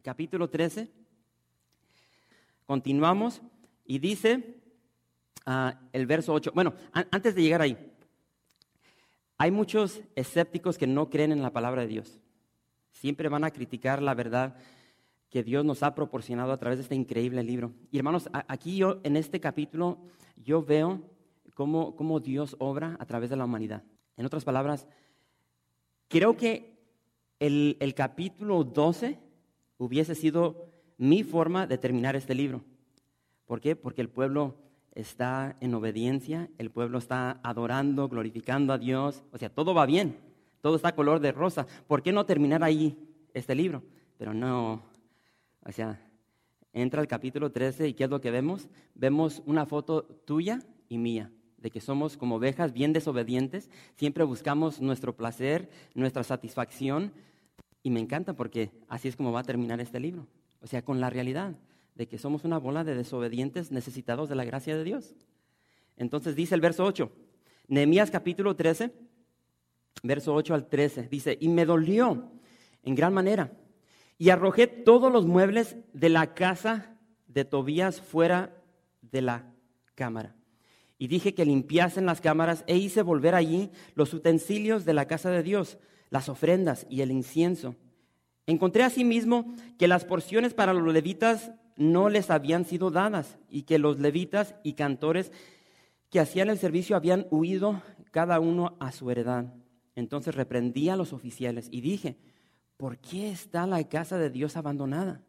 Capítulo 0.00 0.48
13. 0.48 0.90
Continuamos 2.66 3.42
y 3.84 3.98
dice 3.98 4.56
ah, 5.46 5.80
el 5.92 6.06
verso 6.06 6.32
8. 6.32 6.52
Bueno, 6.54 6.74
antes 6.92 7.34
de 7.34 7.42
llegar 7.42 7.62
ahí, 7.62 7.76
hay 9.38 9.50
muchos 9.50 10.00
escépticos 10.14 10.78
que 10.78 10.86
no 10.86 11.10
creen 11.10 11.32
en 11.32 11.42
la 11.42 11.52
palabra 11.52 11.82
de 11.82 11.88
Dios. 11.88 12.20
Siempre 12.92 13.28
van 13.28 13.44
a 13.44 13.50
criticar 13.50 14.02
la 14.02 14.14
verdad 14.14 14.56
que 15.30 15.42
Dios 15.42 15.64
nos 15.64 15.82
ha 15.82 15.94
proporcionado 15.94 16.52
a 16.52 16.58
través 16.58 16.78
de 16.78 16.82
este 16.82 16.94
increíble 16.94 17.42
libro. 17.42 17.72
Y 17.90 17.98
hermanos, 17.98 18.28
aquí 18.32 18.76
yo, 18.76 19.00
en 19.04 19.16
este 19.16 19.40
capítulo, 19.40 19.98
yo 20.36 20.62
veo 20.62 21.02
cómo, 21.54 21.94
cómo 21.94 22.20
Dios 22.20 22.56
obra 22.58 22.96
a 22.98 23.06
través 23.06 23.30
de 23.30 23.36
la 23.36 23.44
humanidad. 23.44 23.84
En 24.16 24.26
otras 24.26 24.44
palabras, 24.44 24.86
creo 26.08 26.36
que 26.36 26.78
el, 27.38 27.76
el 27.80 27.94
capítulo 27.94 28.64
12 28.64 29.29
hubiese 29.84 30.14
sido 30.14 30.68
mi 30.98 31.22
forma 31.24 31.66
de 31.66 31.78
terminar 31.78 32.14
este 32.14 32.34
libro. 32.34 32.62
¿Por 33.46 33.60
qué? 33.60 33.74
Porque 33.74 34.02
el 34.02 34.10
pueblo 34.10 34.56
está 34.94 35.56
en 35.60 35.74
obediencia, 35.74 36.50
el 36.58 36.70
pueblo 36.70 36.98
está 36.98 37.40
adorando, 37.42 38.08
glorificando 38.08 38.72
a 38.72 38.78
Dios, 38.78 39.24
o 39.32 39.38
sea, 39.38 39.48
todo 39.48 39.74
va 39.74 39.86
bien, 39.86 40.18
todo 40.60 40.76
está 40.76 40.94
color 40.94 41.20
de 41.20 41.32
rosa. 41.32 41.66
¿Por 41.86 42.02
qué 42.02 42.12
no 42.12 42.26
terminar 42.26 42.62
ahí 42.62 42.96
este 43.32 43.54
libro? 43.54 43.82
Pero 44.18 44.34
no, 44.34 44.82
o 45.64 45.72
sea, 45.72 45.98
entra 46.74 47.00
el 47.00 47.08
capítulo 47.08 47.50
13 47.50 47.88
y 47.88 47.94
¿qué 47.94 48.04
es 48.04 48.10
lo 48.10 48.20
que 48.20 48.30
vemos? 48.30 48.68
Vemos 48.94 49.42
una 49.46 49.64
foto 49.64 50.02
tuya 50.02 50.60
y 50.88 50.98
mía, 50.98 51.32
de 51.56 51.70
que 51.70 51.80
somos 51.80 52.18
como 52.18 52.36
ovejas 52.36 52.74
bien 52.74 52.92
desobedientes, 52.92 53.70
siempre 53.96 54.24
buscamos 54.24 54.80
nuestro 54.80 55.16
placer, 55.16 55.70
nuestra 55.94 56.22
satisfacción, 56.22 57.12
y 57.82 57.90
me 57.90 58.00
encanta 58.00 58.34
porque 58.34 58.70
así 58.88 59.08
es 59.08 59.16
como 59.16 59.32
va 59.32 59.40
a 59.40 59.44
terminar 59.44 59.80
este 59.80 60.00
libro. 60.00 60.26
O 60.60 60.66
sea, 60.66 60.82
con 60.82 61.00
la 61.00 61.10
realidad 61.10 61.54
de 61.94 62.06
que 62.06 62.18
somos 62.18 62.44
una 62.44 62.58
bola 62.58 62.84
de 62.84 62.94
desobedientes 62.94 63.70
necesitados 63.70 64.28
de 64.28 64.34
la 64.34 64.44
gracia 64.44 64.76
de 64.76 64.84
Dios. 64.84 65.14
Entonces 65.96 66.34
dice 66.34 66.54
el 66.54 66.60
verso 66.60 66.84
8, 66.84 67.10
Nehemías 67.68 68.10
capítulo 68.10 68.56
13, 68.56 68.92
verso 70.02 70.34
8 70.34 70.54
al 70.54 70.68
13, 70.68 71.08
dice, 71.08 71.36
y 71.40 71.48
me 71.48 71.64
dolió 71.64 72.30
en 72.82 72.94
gran 72.94 73.12
manera, 73.12 73.52
y 74.18 74.30
arrojé 74.30 74.66
todos 74.66 75.12
los 75.12 75.26
muebles 75.26 75.76
de 75.92 76.08
la 76.08 76.34
casa 76.34 76.96
de 77.26 77.44
Tobías 77.44 78.00
fuera 78.00 78.56
de 79.02 79.22
la 79.22 79.52
cámara. 79.94 80.34
Y 80.98 81.08
dije 81.08 81.34
que 81.34 81.46
limpiasen 81.46 82.06
las 82.06 82.20
cámaras 82.20 82.64
e 82.66 82.76
hice 82.76 83.02
volver 83.02 83.34
allí 83.34 83.70
los 83.94 84.12
utensilios 84.12 84.84
de 84.84 84.94
la 84.94 85.06
casa 85.06 85.30
de 85.30 85.42
Dios, 85.42 85.78
las 86.10 86.28
ofrendas 86.28 86.86
y 86.90 87.00
el 87.00 87.10
incienso 87.10 87.74
Encontré 88.50 88.82
asimismo 88.82 89.54
que 89.78 89.86
las 89.86 90.04
porciones 90.04 90.54
para 90.54 90.74
los 90.74 90.92
levitas 90.92 91.52
no 91.76 92.08
les 92.08 92.30
habían 92.30 92.64
sido 92.64 92.90
dadas 92.90 93.38
y 93.48 93.62
que 93.62 93.78
los 93.78 94.00
levitas 94.00 94.56
y 94.64 94.72
cantores 94.72 95.30
que 96.10 96.18
hacían 96.18 96.50
el 96.50 96.58
servicio 96.58 96.96
habían 96.96 97.28
huido 97.30 97.80
cada 98.10 98.40
uno 98.40 98.76
a 98.80 98.90
su 98.90 99.08
heredad. 99.08 99.54
Entonces 99.94 100.34
reprendí 100.34 100.88
a 100.88 100.96
los 100.96 101.12
oficiales 101.12 101.68
y 101.70 101.80
dije, 101.80 102.16
¿por 102.76 102.98
qué 102.98 103.30
está 103.30 103.68
la 103.68 103.88
casa 103.88 104.18
de 104.18 104.30
Dios 104.30 104.56
abandonada? 104.56 105.22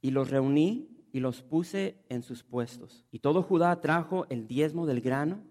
Y 0.00 0.12
los 0.12 0.30
reuní 0.30 0.88
y 1.12 1.18
los 1.18 1.42
puse 1.42 1.96
en 2.08 2.22
sus 2.22 2.44
puestos. 2.44 3.04
Y 3.10 3.18
todo 3.18 3.42
Judá 3.42 3.80
trajo 3.80 4.26
el 4.28 4.46
diezmo 4.46 4.86
del 4.86 5.00
grano, 5.00 5.42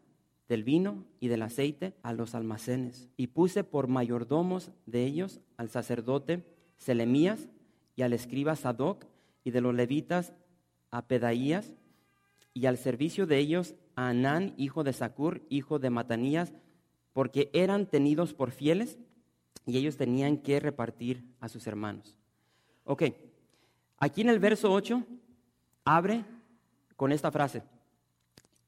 del 0.54 0.64
vino 0.64 1.04
y 1.20 1.30
del 1.30 1.42
aceite 1.42 1.96
a 2.04 2.14
los 2.14 2.36
almacenes. 2.36 3.10
Y 3.18 3.28
puse 3.28 3.64
por 3.64 3.88
mayordomos 3.88 4.70
de 4.86 5.04
ellos 5.04 5.42
al 5.58 5.68
sacerdote 5.68 6.46
Selemías 6.78 7.50
y 7.96 8.04
al 8.04 8.14
escriba 8.14 8.56
Sadoc 8.56 9.08
y 9.44 9.50
de 9.50 9.62
los 9.62 9.74
levitas 9.74 10.32
a 10.92 11.08
Pedaías 11.08 11.74
y 12.54 12.68
al 12.68 12.78
servicio 12.78 13.26
de 13.26 13.40
ellos 13.40 13.74
a 13.96 14.10
Anán, 14.10 14.54
hijo 14.58 14.84
de 14.84 14.94
Sacur, 14.94 15.42
hijo 15.50 15.80
de 15.80 15.90
Matanías, 15.90 16.54
porque 17.14 17.50
eran 17.54 17.88
tenidos 17.88 18.36
por 18.36 18.52
fieles 18.52 19.00
y 19.66 19.80
ellos 19.80 19.98
tenían 19.98 20.38
que 20.38 20.60
repartir 20.60 21.34
a 21.40 21.50
sus 21.50 21.66
hermanos. 21.66 22.16
Ok, 22.84 23.06
aquí 23.98 24.22
en 24.22 24.30
el 24.30 24.38
verso 24.38 24.72
8 24.72 25.04
abre 25.84 26.24
con 26.96 27.12
esta 27.12 27.32
frase, 27.32 27.64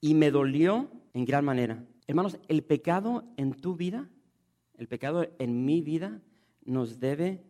y 0.06 0.14
me 0.14 0.30
dolió 0.30 0.88
en 1.16 1.26
gran 1.26 1.44
manera. 1.44 1.84
Hermanos, 2.06 2.38
el 2.48 2.62
pecado 2.62 3.24
en 3.38 3.56
tu 3.56 3.76
vida, 3.76 4.08
el 4.78 4.88
pecado 4.88 5.26
en 5.40 5.66
mi 5.66 5.82
vida, 5.82 6.22
nos 6.64 7.00
debe 7.00 7.42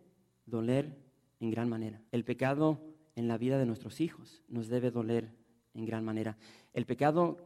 doler 0.46 0.96
en 1.42 1.52
gran 1.52 1.68
manera. 1.68 2.02
El 2.14 2.24
pecado 2.24 2.80
en 3.18 3.28
la 3.28 3.38
vida 3.38 3.58
de 3.58 3.66
nuestros 3.66 4.00
hijos 4.00 4.42
nos 4.48 4.70
debe 4.70 4.90
doler 4.90 5.34
en 5.74 5.86
gran 5.86 6.06
manera. 6.06 6.38
El 6.74 6.86
pecado 6.86 7.46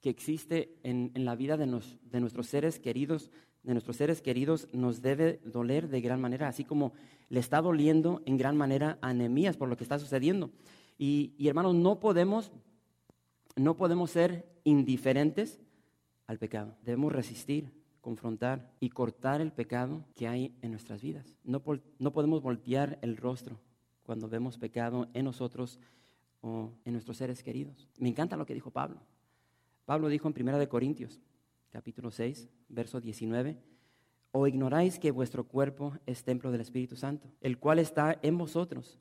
que 0.00 0.10
existe 0.10 0.78
en, 0.84 1.10
la 1.24 1.34
vida 1.34 1.56
de, 1.56 1.66
de, 2.04 2.20
nuestros 2.20 2.46
seres 2.46 2.78
queridos, 2.78 3.32
de 3.64 3.72
nuestros 3.72 3.96
seres 3.96 4.22
queridos, 4.22 4.68
nos 4.72 5.02
debe 5.02 5.40
doler 5.44 5.88
de 5.88 6.00
gran 6.00 6.20
manera, 6.20 6.46
así 6.46 6.62
como 6.62 6.92
le 7.30 7.40
está 7.40 7.60
doliendo 7.60 8.22
en 8.26 8.36
gran 8.36 8.56
manera 8.56 8.96
a 9.02 9.12
Nehemías 9.12 9.56
por 9.56 9.68
lo 9.68 9.76
que 9.76 9.82
está 9.82 9.98
sucediendo. 9.98 10.52
Y, 10.98 11.34
y 11.36 11.48
hermanos, 11.48 11.74
no 11.74 11.98
podemos, 11.98 12.52
no 13.56 13.76
podemos 13.76 14.10
ser 14.10 14.46
indiferentes 14.64 15.60
al 16.26 16.38
pecado. 16.38 16.76
Debemos 16.82 17.12
resistir, 17.12 17.72
confrontar 18.00 18.70
y 18.80 18.90
cortar 18.90 19.40
el 19.40 19.52
pecado 19.52 20.04
que 20.14 20.28
hay 20.28 20.54
en 20.62 20.70
nuestras 20.70 21.00
vidas. 21.00 21.36
No, 21.42 21.62
no 21.98 22.12
podemos 22.12 22.42
voltear 22.42 22.98
el 23.02 23.16
rostro 23.16 23.58
cuando 24.02 24.28
vemos 24.28 24.58
pecado 24.58 25.08
en 25.14 25.24
nosotros 25.24 25.80
o 26.42 26.70
en 26.84 26.92
nuestros 26.92 27.16
seres 27.16 27.42
queridos. 27.42 27.88
Me 27.98 28.08
encanta 28.08 28.36
lo 28.36 28.46
que 28.46 28.54
dijo 28.54 28.70
Pablo. 28.70 29.00
Pablo 29.86 30.08
dijo 30.08 30.28
en 30.28 30.48
1 30.48 30.68
Corintios, 30.68 31.20
capítulo 31.70 32.10
6, 32.10 32.48
verso 32.68 33.00
19, 33.00 33.56
o 34.32 34.46
ignoráis 34.46 34.98
que 34.98 35.10
vuestro 35.10 35.44
cuerpo 35.44 35.94
es 36.04 36.22
templo 36.22 36.50
del 36.50 36.60
Espíritu 36.60 36.96
Santo, 36.96 37.28
el 37.40 37.58
cual 37.58 37.78
está 37.78 38.18
en 38.22 38.36
vosotros, 38.36 38.98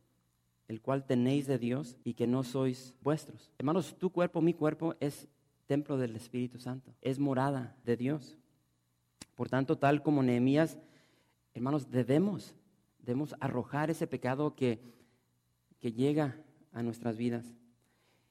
el 0.68 0.82
cual 0.82 1.06
tenéis 1.06 1.48
de 1.48 1.58
Dios 1.58 1.98
y 2.04 2.14
que 2.14 2.28
no 2.28 2.44
sois 2.44 2.96
vuestros. 3.02 3.52
Hermanos, 3.58 3.96
tu 3.98 4.12
cuerpo, 4.12 4.42
mi 4.42 4.54
cuerpo 4.54 4.96
es 5.00 5.28
templo 5.68 5.98
del 5.98 6.16
Espíritu 6.16 6.60
Santo, 6.60 6.94
es 7.02 7.20
morada 7.20 7.76
de 7.84 7.98
Dios. 7.98 8.38
Por 9.36 9.50
tanto, 9.50 9.78
tal 9.78 10.02
como 10.02 10.24
Nehemías, 10.24 10.78
hermanos, 11.54 11.90
debemos, 11.92 12.56
debemos 13.00 13.36
arrojar 13.40 13.90
ese 13.90 14.08
pecado 14.08 14.56
que, 14.56 14.80
que 15.80 15.92
llega 15.92 16.38
a 16.72 16.82
nuestras 16.84 17.18
vidas. 17.18 17.46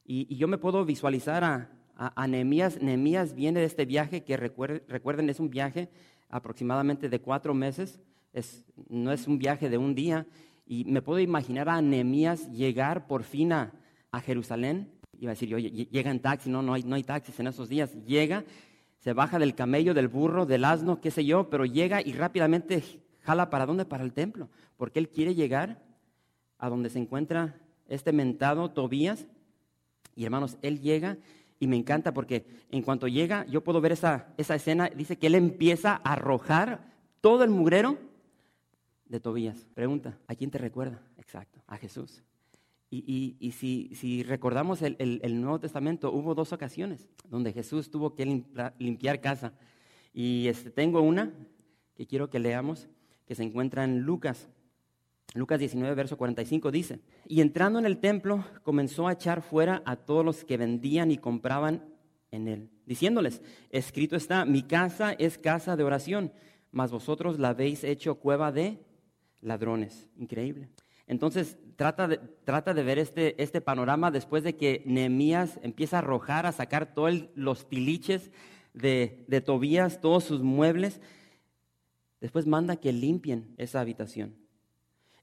Y, 0.04 0.34
yo 0.36 0.48
me 0.48 0.58
puedo 0.58 0.84
visualizar 0.84 1.44
a, 1.44 1.70
a, 1.96 2.26
Nehemías. 2.26 2.80
Nehemías 2.80 3.34
viene 3.34 3.60
de 3.60 3.66
este 3.66 3.84
viaje 3.86 4.24
que 4.24 4.36
recuerden, 4.36 5.30
es 5.30 5.40
un 5.40 5.50
viaje 5.50 5.88
aproximadamente 6.28 7.08
de 7.08 7.20
cuatro 7.20 7.54
meses, 7.54 8.00
es, 8.32 8.64
no 8.88 9.12
es 9.12 9.26
un 9.26 9.38
viaje 9.38 9.70
de 9.70 9.78
un 9.78 9.94
día. 9.94 10.26
Y 10.66 10.84
me 10.84 11.02
puedo 11.02 11.20
imaginar 11.20 11.68
a 11.68 11.80
Nehemías 11.82 12.50
llegar 12.50 13.06
por 13.06 13.22
fin 13.22 13.52
a, 13.52 13.72
a 14.10 14.20
Jerusalén. 14.20 14.90
Iba 15.18 15.30
a 15.30 15.34
decir, 15.34 15.54
oye, 15.54 15.70
llega 15.70 16.10
en 16.10 16.20
taxi, 16.20 16.50
no, 16.50 16.62
no 16.62 16.74
hay, 16.74 16.82
no 16.82 16.94
hay 16.94 17.02
taxis 17.02 17.38
en 17.40 17.46
esos 17.46 17.68
días. 17.68 17.94
Llega 18.06 18.44
se 19.04 19.12
baja 19.12 19.38
del 19.38 19.54
camello, 19.54 19.92
del 19.92 20.08
burro, 20.08 20.46
del 20.46 20.64
asno, 20.64 21.02
qué 21.02 21.10
sé 21.10 21.26
yo, 21.26 21.50
pero 21.50 21.66
llega 21.66 22.00
y 22.00 22.14
rápidamente 22.14 22.82
jala 23.20 23.50
para 23.50 23.66
dónde? 23.66 23.84
Para 23.84 24.02
el 24.02 24.14
templo, 24.14 24.48
porque 24.78 24.98
él 24.98 25.10
quiere 25.10 25.34
llegar 25.34 25.82
a 26.56 26.70
donde 26.70 26.88
se 26.88 27.00
encuentra 27.00 27.60
este 27.86 28.14
mentado 28.14 28.70
Tobías. 28.70 29.26
Y 30.16 30.24
hermanos, 30.24 30.56
él 30.62 30.80
llega 30.80 31.18
y 31.60 31.66
me 31.66 31.76
encanta 31.76 32.14
porque 32.14 32.46
en 32.70 32.80
cuanto 32.80 33.06
llega, 33.06 33.44
yo 33.44 33.62
puedo 33.62 33.82
ver 33.82 33.92
esa, 33.92 34.28
esa 34.38 34.54
escena, 34.54 34.88
dice 34.88 35.18
que 35.18 35.26
él 35.26 35.34
empieza 35.34 36.00
a 36.02 36.14
arrojar 36.14 36.90
todo 37.20 37.44
el 37.44 37.50
mugrero 37.50 37.98
de 39.06 39.20
Tobías. 39.20 39.66
Pregunta, 39.74 40.18
¿a 40.26 40.34
quién 40.34 40.50
te 40.50 40.58
recuerda? 40.58 41.02
Exacto, 41.18 41.62
a 41.66 41.76
Jesús. 41.76 42.22
Y, 42.90 43.52
si, 43.58 44.22
recordamos 44.22 44.80
el, 44.82 45.40
Nuevo 45.40 45.58
Testamento, 45.58 46.12
hubo 46.12 46.34
dos 46.34 46.52
ocasiones 46.52 47.08
donde 47.28 47.52
Jesús 47.52 47.90
tuvo 47.90 48.14
que 48.14 48.24
limpiar, 48.78 49.20
casa. 49.20 49.52
Y 50.12 50.46
este, 50.46 50.70
tengo 50.70 51.00
una 51.00 51.32
que 51.96 52.06
quiero 52.06 52.30
que 52.30 52.38
leamos, 52.38 52.88
que 53.26 53.34
se 53.34 53.42
encuentra 53.42 53.82
en 53.82 54.00
Lucas, 54.02 54.48
Lucas 55.34 55.58
19, 55.58 55.94
verso 55.96 56.16
45 56.16 56.70
dice, 56.70 57.00
y 57.26 57.40
entrando 57.40 57.80
en 57.80 57.86
el 57.86 57.98
templo 57.98 58.44
comenzó 58.62 59.08
a 59.08 59.14
echar 59.14 59.42
fuera 59.42 59.82
a 59.84 59.96
todos 59.96 60.24
los 60.24 60.44
que 60.44 60.56
vendían 60.56 61.10
y 61.10 61.18
compraban 61.18 61.82
en 62.30 62.46
él, 62.46 62.70
diciéndoles, 62.86 63.42
escrito 63.70 64.14
está, 64.14 64.44
mi 64.44 64.62
casa 64.62 65.12
es 65.12 65.36
casa 65.36 65.74
de 65.74 65.82
oración, 65.82 66.32
mas 66.70 66.92
vosotros 66.92 67.40
la 67.40 67.48
habéis 67.48 67.82
hecho 67.82 68.16
cueva 68.16 68.52
de 68.52 68.78
ladrones. 69.44 70.10
Increíble. 70.16 70.68
Entonces 71.06 71.56
trata 71.76 72.08
de, 72.08 72.18
trata 72.44 72.74
de 72.74 72.82
ver 72.82 72.98
este, 72.98 73.40
este 73.42 73.60
panorama 73.60 74.10
después 74.10 74.42
de 74.42 74.56
que 74.56 74.82
Nehemías 74.86 75.60
empieza 75.62 75.96
a 75.96 75.98
arrojar, 76.00 76.46
a 76.46 76.52
sacar 76.52 76.94
todos 76.94 77.28
los 77.34 77.68
tiliches 77.68 78.30
de, 78.72 79.24
de 79.28 79.40
Tobías, 79.40 80.00
todos 80.00 80.24
sus 80.24 80.42
muebles. 80.42 81.00
Después 82.20 82.46
manda 82.46 82.76
que 82.76 82.92
limpien 82.92 83.54
esa 83.58 83.80
habitación. 83.80 84.34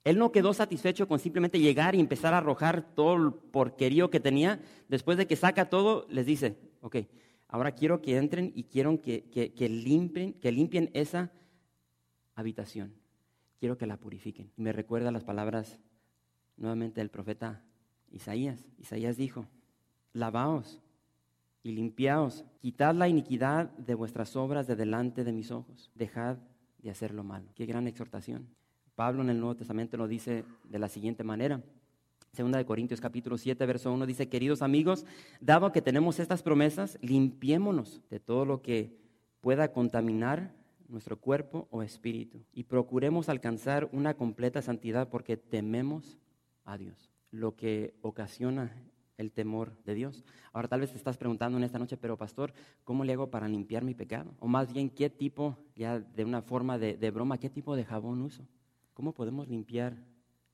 Él 0.04 0.18
no 0.18 0.32
quedó 0.32 0.54
satisfecho 0.54 1.08
con 1.08 1.20
simplemente 1.20 1.60
llegar 1.60 1.94
y 1.94 2.00
empezar 2.00 2.34
a 2.34 2.40
arrojar 2.40 2.96
todo 2.96 3.16
el 3.16 3.34
porquerío 3.34 4.10
que 4.10 4.20
tenía. 4.20 4.60
Después 4.88 5.18
de 5.18 5.28
que 5.28 5.36
saca 5.36 5.70
todo, 5.70 6.08
les 6.10 6.26
dice, 6.26 6.58
ok, 6.82 6.98
ahora 7.48 7.74
quiero 7.74 8.02
que 8.02 8.18
entren 8.18 8.52
y 8.56 8.64
quiero 8.64 9.00
que, 9.02 9.30
que, 9.30 9.70
limpien, 9.70 10.34
que 10.34 10.52
limpien 10.52 10.90
esa 10.94 11.32
habitación. 12.34 13.01
Quiero 13.62 13.78
que 13.78 13.86
la 13.86 13.98
purifiquen. 13.98 14.52
Me 14.58 14.74
recuerda 14.74 15.12
las 15.12 15.24
palabras 15.24 15.78
nuevamente 16.58 17.00
del 17.00 17.12
profeta 17.12 17.62
Isaías. 18.12 18.66
Isaías 18.80 19.18
dijo, 19.18 19.46
lavaos 20.14 20.80
y 21.62 21.74
limpiaos, 21.74 22.44
quitad 22.60 22.96
la 22.96 23.08
iniquidad 23.08 23.70
de 23.78 23.94
vuestras 23.94 24.36
obras 24.36 24.66
de 24.66 24.76
delante 24.76 25.24
de 25.24 25.32
mis 25.32 25.52
ojos, 25.52 25.92
dejad 25.94 26.38
de 26.80 26.90
hacer 26.90 27.14
lo 27.14 27.24
malo. 27.24 27.52
Qué 27.54 27.68
gran 27.68 27.86
exhortación. 27.86 28.48
Pablo 28.96 29.22
en 29.22 29.30
el 29.30 29.40
Nuevo 29.40 29.58
Testamento 29.58 29.96
lo 29.96 30.08
dice 30.08 30.44
de 30.64 30.80
la 30.80 30.90
siguiente 30.90 31.24
manera. 31.24 31.62
Segunda 32.34 32.58
de 32.58 32.66
Corintios 32.66 33.00
capítulo 33.00 33.38
7, 33.38 33.64
verso 33.68 33.94
1 33.94 34.08
dice, 34.08 34.28
queridos 34.28 34.64
amigos, 34.64 35.06
dado 35.40 35.72
que 35.72 35.84
tenemos 35.84 36.20
estas 36.20 36.42
promesas, 36.42 36.98
limpiémonos 37.04 38.02
de 38.10 38.20
todo 38.20 38.44
lo 38.44 38.64
que 38.64 38.98
pueda 39.40 39.72
contaminar 39.72 40.52
nuestro 40.92 41.18
cuerpo 41.18 41.68
o 41.72 41.82
espíritu 41.82 42.46
y 42.54 42.66
procuremos 42.66 43.30
alcanzar 43.30 43.90
una 43.92 44.14
completa 44.16 44.62
santidad 44.62 45.10
porque 45.10 45.38
tememos 45.38 46.20
a 46.64 46.78
Dios, 46.78 47.12
lo 47.32 47.56
que 47.56 47.96
ocasiona 48.02 48.72
el 49.18 49.32
temor 49.32 49.78
de 49.86 49.94
Dios. 49.94 50.24
Ahora 50.52 50.68
tal 50.68 50.82
vez 50.82 50.92
te 50.92 50.98
estás 50.98 51.18
preguntando 51.18 51.58
en 51.58 51.64
esta 51.64 51.80
noche, 51.80 51.98
pero 51.98 52.18
pastor, 52.18 52.54
¿cómo 52.84 53.04
le 53.04 53.14
hago 53.14 53.30
para 53.30 53.48
limpiar 53.48 53.84
mi 53.84 53.94
pecado? 53.94 54.36
O 54.40 54.48
más 54.48 54.74
bien, 54.74 54.90
¿qué 54.90 55.10
tipo, 55.10 55.58
ya 55.76 56.00
de 56.00 56.26
una 56.26 56.42
forma 56.42 56.78
de, 56.78 56.98
de 56.98 57.12
broma, 57.12 57.38
qué 57.38 57.50
tipo 57.50 57.76
de 57.76 57.86
jabón 57.86 58.22
uso? 58.22 58.48
¿Cómo 58.94 59.14
podemos 59.14 59.48
limpiar 59.48 59.98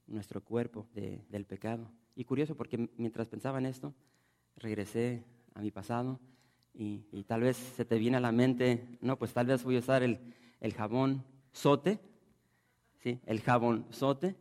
nuestro 0.06 0.44
cuerpo 0.44 0.88
del 0.94 1.46
pecado? 1.46 1.90
Y 2.16 2.26
curioso 2.26 2.56
porque 2.56 2.90
mientras 2.98 3.28
pensaba 3.28 3.58
en 3.58 3.66
esto, 3.66 3.94
regresé 4.56 5.24
a 5.54 5.62
mi 5.62 5.72
pasado 5.72 6.20
y, 6.80 7.24
tal 7.24 7.42
vez 7.42 7.58
se 7.58 7.86
te 7.86 7.98
viene 7.98 8.18
a 8.18 8.20
la 8.20 8.32
mente, 8.32 9.00
no, 9.02 9.18
pues 9.18 9.34
tal 9.34 9.48
vez 9.48 9.64
voy 9.64 9.78
a 9.78 9.80
usar 9.80 10.04
el, 10.04 10.20
jabón 10.76 11.24
sote, 11.52 12.00
¿sí? 13.00 13.20
el 13.26 13.42
jabón 13.42 13.86
sote 13.90 14.36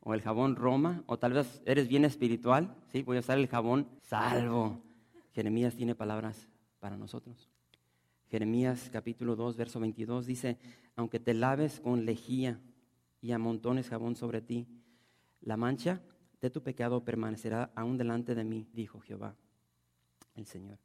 o 0.00 0.14
el 0.14 0.22
jabón 0.22 0.54
Roma, 0.56 1.02
o 1.06 1.18
tal 1.18 1.32
vez 1.32 1.60
eres 1.66 1.88
bien 1.88 2.04
espiritual, 2.04 2.76
¿sí? 2.86 3.02
voy 3.02 3.16
a 3.16 3.20
usar 3.20 3.38
el 3.38 3.48
jabón 3.48 3.88
salvo. 4.00 4.80
Jeremías 5.32 5.74
tiene 5.74 5.94
palabras 5.94 6.48
para 6.78 6.96
nosotros. 6.96 7.50
Jeremías 8.28 8.88
capítulo 8.92 9.34
2, 9.34 9.56
verso 9.56 9.80
22 9.80 10.26
dice, 10.26 10.58
aunque 10.94 11.18
te 11.18 11.34
laves 11.34 11.80
con 11.80 12.04
lejía, 12.04 12.60
y 13.22 13.32
amontones 13.32 13.88
jabón 13.88 14.16
sobre 14.16 14.42
ti. 14.42 14.66
La 15.40 15.56
mancha 15.56 16.02
de 16.40 16.50
tu 16.50 16.62
pecado 16.62 17.04
permanecerá 17.04 17.70
aún 17.74 17.96
delante 17.96 18.34
de 18.34 18.44
mí, 18.44 18.68
dijo 18.72 19.00
Jehová, 19.00 19.36
el 20.34 20.44
Señor. 20.46 20.78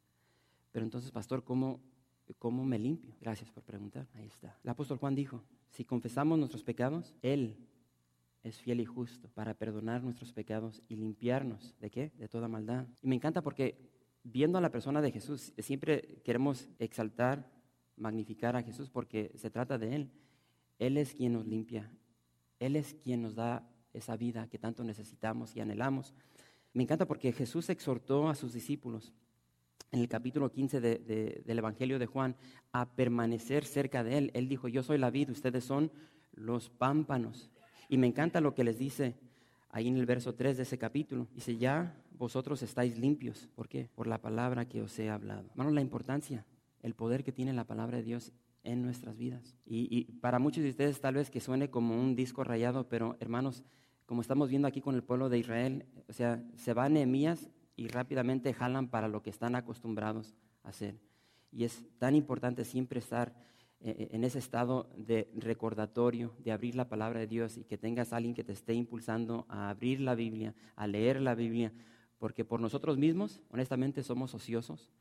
Pero 0.77 0.85
entonces, 0.85 1.09
pastor, 1.09 1.43
¿cómo, 1.43 1.79
cómo 2.37 2.63
me 2.63 2.77
limpio? 2.77 3.15
Gracias 3.19 3.49
por 3.49 3.63
preguntar. 3.63 4.07
Ahí 4.13 4.27
está. 4.27 4.59
El 4.63 4.69
apóstol 4.69 4.99
Juan 4.99 5.15
dijo, 5.15 5.43
si 5.71 5.83
confesamos 5.83 6.37
nuestros 6.37 6.63
pecados, 6.63 7.15
Él 7.23 7.57
es 8.43 8.59
fiel 8.59 8.81
y 8.81 8.85
justo 8.85 9.27
para 9.29 9.55
perdonar 9.55 10.03
nuestros 10.03 10.33
pecados 10.33 10.83
y 10.87 10.97
limpiarnos. 10.97 11.73
¿De 11.79 11.89
qué? 11.89 12.11
De 12.19 12.27
toda 12.27 12.47
maldad. 12.47 12.85
Y 13.01 13.07
me 13.07 13.15
encanta 13.15 13.41
porque 13.41 13.89
viendo 14.21 14.59
a 14.59 14.61
la 14.61 14.69
persona 14.69 15.01
de 15.01 15.11
Jesús, 15.11 15.51
siempre 15.57 16.21
queremos 16.23 16.69
exaltar, 16.77 17.49
magnificar 17.95 18.55
a 18.55 18.61
Jesús 18.61 18.91
porque 18.91 19.31
se 19.33 19.49
trata 19.49 19.79
de 19.79 19.95
Él. 19.95 20.11
Él 20.77 20.97
es 20.97 21.15
quien 21.15 21.33
nos 21.33 21.47
limpia, 21.47 21.91
él 22.59 22.75
es 22.75 22.93
quien 22.93 23.23
nos 23.23 23.33
da 23.33 23.67
esa 23.93 24.15
vida 24.15 24.47
que 24.47 24.59
tanto 24.59 24.83
necesitamos 24.83 25.55
y 25.55 25.59
anhelamos. 25.59 26.13
Me 26.71 26.83
encanta 26.83 27.07
porque 27.07 27.31
Jesús 27.33 27.67
exhortó 27.71 28.29
a 28.29 28.35
sus 28.35 28.53
discípulos 28.53 29.11
en 29.91 29.99
el 29.99 30.07
capítulo 30.07 30.51
15 30.51 30.81
del 30.81 31.57
Evangelio 31.57 31.99
de 31.99 32.05
Juan 32.05 32.35
a 32.71 32.89
permanecer 32.89 33.65
cerca 33.65 34.03
de 34.03 34.17
Él. 34.17 34.31
Él 34.33 34.47
dijo, 34.47 34.67
yo 34.67 34.83
soy 34.83 34.97
la 34.97 35.09
vid, 35.09 35.29
ustedes 35.29 35.63
son 35.63 35.91
los 36.33 36.69
pámpanos. 36.69 37.49
Y 37.89 37.97
me 37.97 38.07
encanta 38.07 38.41
lo 38.41 38.53
que 38.53 38.63
les 38.63 38.77
dice 38.77 39.15
ahí 39.69 39.87
en 39.87 39.97
el 39.97 40.05
verso 40.05 40.35
3 40.35 40.57
de 40.57 40.63
ese 40.63 40.77
capítulo. 40.77 41.27
Dice, 41.33 41.57
ya 41.57 41.95
vosotros 42.17 42.61
estáis 42.63 42.97
limpios. 42.97 43.47
¿Por 43.55 43.67
qué? 43.67 43.89
Por 43.95 44.07
la 44.07 44.21
palabra 44.21 44.67
que 44.67 44.81
os 44.81 44.97
he 44.99 45.09
hablado. 45.09 45.49
Hermanos, 45.51 45.73
la 45.73 45.81
importancia, 45.81 46.45
el 46.81 46.93
poder 46.93 47.23
que 47.23 47.31
tiene 47.31 47.53
la 47.53 47.65
palabra 47.65 47.97
de 47.97 48.03
Dios 48.03 48.33
en 48.63 48.81
nuestras 48.81 49.17
vidas. 49.17 49.55
Y, 49.65 50.05
para 50.19 50.39
muchos 50.39 50.63
de 50.63 50.69
ustedes 50.69 50.99
tal 50.99 51.15
vez 51.15 51.29
que 51.29 51.39
suene 51.39 51.69
como 51.69 51.99
un 51.99 52.15
disco 52.15 52.43
rayado, 52.43 52.89
pero 52.89 53.15
hermanos, 53.19 53.63
como 54.05 54.21
estamos 54.21 54.49
viendo 54.49 54.67
aquí 54.67 54.81
con 54.81 54.95
el 54.95 55.03
pueblo 55.03 55.29
de 55.29 55.39
Israel, 55.39 55.85
o 56.09 56.13
sea, 56.13 56.43
se 56.55 56.73
van 56.73 56.93
Nehemías 56.93 57.49
y 57.77 57.87
rápidamente 57.87 58.53
jalan 58.53 58.89
para 58.89 59.07
lo 59.07 59.21
que 59.23 59.29
están 59.29 59.55
acostumbrados 59.55 60.35
a 60.63 60.69
hacer. 60.69 60.99
Y 61.51 61.63
es 61.63 61.85
tan 61.97 62.15
importante 62.15 62.65
siempre 62.65 62.99
estar 62.99 63.33
eh, 63.79 63.95
eh, 63.97 64.07
en 64.11 64.25
ese 64.25 64.39
estado 64.39 64.89
de 64.97 65.31
recordatorio, 65.35 66.33
de 66.39 66.51
abrir 66.51 66.75
la 66.75 66.89
palabra 66.89 67.21
de 67.21 67.27
Dios 67.27 67.57
y 67.57 67.63
que 67.63 67.77
tengas 67.77 68.11
alguien 68.11 68.33
que 68.33 68.43
te 68.43 68.51
esté 68.51 68.73
impulsando 68.73 69.45
a 69.47 69.69
abrir 69.69 70.01
la 70.01 70.15
Biblia, 70.15 70.53
a 70.75 70.87
leer 70.87 71.21
la 71.21 71.35
Biblia, 71.35 71.71
porque 72.17 72.43
por 72.43 72.59
nosotros 72.59 72.97
mismos, 72.97 73.39
honestamente, 73.49 74.03
somos 74.03 74.33
ociosos, 74.33 74.91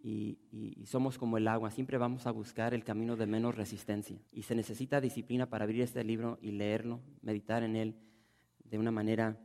y, 0.00 0.38
somos 0.86 1.18
como 1.18 1.36
el 1.36 1.48
agua, 1.48 1.70
siempre 1.70 1.98
vamos 1.98 2.26
a 2.26 2.30
buscar 2.30 2.72
el 2.72 2.84
camino 2.84 3.16
de 3.16 3.26
menos 3.26 3.54
resistencia. 3.56 4.18
Y 4.32 4.42
se 4.42 4.54
necesita 4.54 5.00
disciplina 5.00 5.46
para 5.46 5.64
abrir 5.64 5.82
este 5.82 6.04
libro 6.04 6.38
y 6.40 6.52
leerlo, 6.52 7.00
meditar 7.20 7.62
en 7.62 7.76
él 7.76 7.94
de 8.64 8.78
una 8.78 8.90
manera 8.90 9.36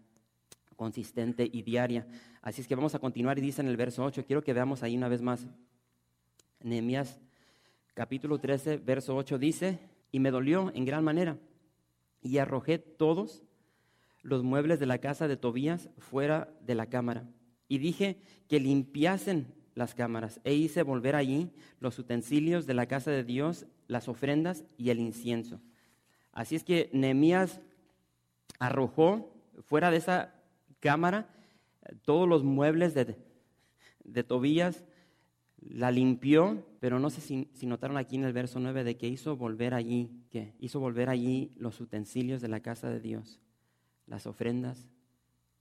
consistente 0.75 1.49
y 1.51 1.63
diaria. 1.63 2.07
Así 2.43 2.59
es 2.59 2.67
que 2.67 2.75
vamos 2.75 2.93
a 2.93 2.99
continuar 2.99 3.37
y 3.37 3.41
dice 3.41 3.61
en 3.61 3.69
el 3.69 3.77
verso 3.77 4.03
8, 4.03 4.25
quiero 4.27 4.43
que 4.43 4.51
veamos 4.51 4.83
ahí 4.83 4.97
una 4.97 5.07
vez 5.07 5.21
más. 5.21 5.47
Nehemías 6.59 7.21
capítulo 7.93 8.37
13, 8.37 8.77
verso 8.79 9.15
8 9.15 9.39
dice, 9.39 9.79
y 10.11 10.19
me 10.19 10.29
dolió 10.29 10.69
en 10.75 10.83
gran 10.83 11.05
manera, 11.05 11.37
y 12.21 12.39
arrojé 12.39 12.79
todos 12.79 13.43
los 14.23 14.43
muebles 14.43 14.81
de 14.81 14.85
la 14.85 14.97
casa 14.97 15.29
de 15.29 15.37
Tobías 15.37 15.89
fuera 15.97 16.53
de 16.59 16.75
la 16.75 16.87
cámara, 16.87 17.23
y 17.69 17.77
dije 17.77 18.17
que 18.49 18.59
limpiasen 18.59 19.47
las 19.73 19.95
cámaras 19.95 20.41
e 20.43 20.53
hice 20.53 20.83
volver 20.83 21.15
allí 21.15 21.49
los 21.79 21.97
utensilios 21.97 22.65
de 22.65 22.73
la 22.73 22.87
casa 22.87 23.09
de 23.09 23.23
Dios, 23.23 23.67
las 23.87 24.09
ofrendas 24.09 24.65
y 24.77 24.89
el 24.89 24.99
incienso. 24.99 25.61
Así 26.33 26.57
es 26.57 26.65
que 26.65 26.89
Nehemías 26.91 27.61
arrojó 28.59 29.33
fuera 29.61 29.91
de 29.91 29.97
esa 29.97 30.35
cámara 30.81 31.29
todos 32.03 32.27
los 32.27 32.43
muebles 32.43 32.93
de, 32.93 33.17
de 34.03 34.23
Tobías, 34.23 34.83
la 35.57 35.91
limpió, 35.91 36.65
pero 36.79 36.99
no 36.99 37.09
sé 37.09 37.21
si, 37.21 37.49
si, 37.53 37.65
notaron 37.65 37.97
aquí 37.97 38.15
en 38.15 38.25
el 38.25 38.33
verso 38.33 38.59
9 38.59 38.83
de 38.83 38.97
que 38.97 39.07
hizo 39.07 39.37
volver 39.37 39.73
allí, 39.73 40.11
que 40.29 40.53
hizo 40.59 40.79
volver 40.79 41.09
allí 41.09 41.51
los 41.55 41.79
utensilios 41.79 42.41
de 42.41 42.49
la 42.49 42.59
casa 42.59 42.89
de 42.89 42.99
Dios, 42.99 43.39
las 44.05 44.27
ofrendas 44.27 44.89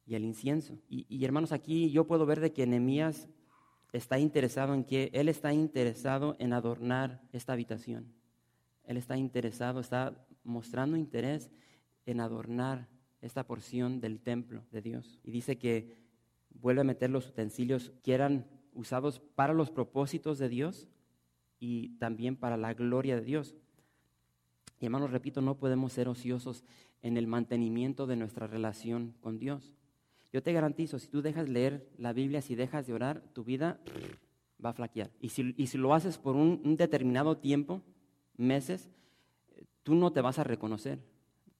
y 0.05 0.17
el 0.17 0.25
incienso. 0.25 0.79
Y, 0.89 1.07
y 1.09 1.25
hermanos, 1.25 1.53
aquí 1.53 1.91
yo 1.91 2.07
puedo 2.07 2.27
ver 2.27 2.41
de 2.41 2.53
que 2.53 2.67
Nehemías 2.67 3.29
está 3.93 4.19
interesado 4.19 4.75
en 4.75 4.85
que 4.85 5.11
Él 5.13 5.29
está 5.29 5.53
interesado 5.53 6.35
en 6.39 6.53
adornar 6.53 7.23
esta 7.33 7.53
habitación. 7.53 8.13
Él 8.85 8.97
está 8.97 9.17
interesado, 9.17 9.81
está 9.81 10.27
mostrando 10.43 10.97
interés 10.97 11.51
en 12.07 12.21
adornar 12.21 12.89
esta 13.21 13.47
porción 13.47 14.01
del 14.01 14.21
templo 14.21 14.65
de 14.73 14.83
Dios. 14.83 15.21
Y 15.23 15.31
dice 15.31 15.57
que 15.57 16.02
vuelve 16.55 16.83
a 16.83 16.85
meter 16.85 17.11
los 17.11 17.29
utensilios 17.29 17.93
que 18.03 18.15
eran 18.15 18.47
usados 18.75 19.21
para 19.35 19.55
los 19.55 19.71
propósitos 19.71 20.39
de 20.39 20.49
Dios 20.49 20.89
y 21.59 21.91
también 21.99 22.37
para 22.37 22.57
la 22.57 22.75
gloria 22.75 23.17
de 23.17 23.23
Dios. 23.23 23.57
Y 24.81 24.87
hermanos, 24.87 25.11
repito, 25.11 25.41
no 25.41 25.59
podemos 25.59 25.93
ser 25.93 26.09
ociosos 26.09 26.65
en 27.03 27.17
el 27.17 27.27
mantenimiento 27.27 28.07
de 28.07 28.17
nuestra 28.17 28.47
relación 28.47 29.15
con 29.21 29.39
Dios. 29.39 29.75
Yo 30.33 30.43
te 30.43 30.53
garantizo, 30.53 30.99
si 30.99 31.09
tú 31.09 31.21
dejas 31.23 31.49
leer 31.49 31.89
la 31.99 32.13
Biblia, 32.13 32.41
si 32.41 32.55
dejas 32.55 32.87
de 32.87 32.95
orar, 32.95 33.23
tu 33.33 33.45
vida 33.45 33.81
va 34.65 34.71
a 34.71 34.73
flaquear. 34.73 35.11
Y 35.21 35.29
si, 35.29 35.55
y 35.57 35.67
si 35.67 35.79
lo 35.79 35.95
haces 35.95 36.19
por 36.19 36.37
un, 36.37 36.77
determinado 36.77 37.37
tiempo, 37.37 37.83
meses, 38.37 38.91
tú 39.83 39.95
no 39.95 40.13
te 40.13 40.21
vas 40.21 40.39
a 40.39 40.45
reconocer. 40.45 41.01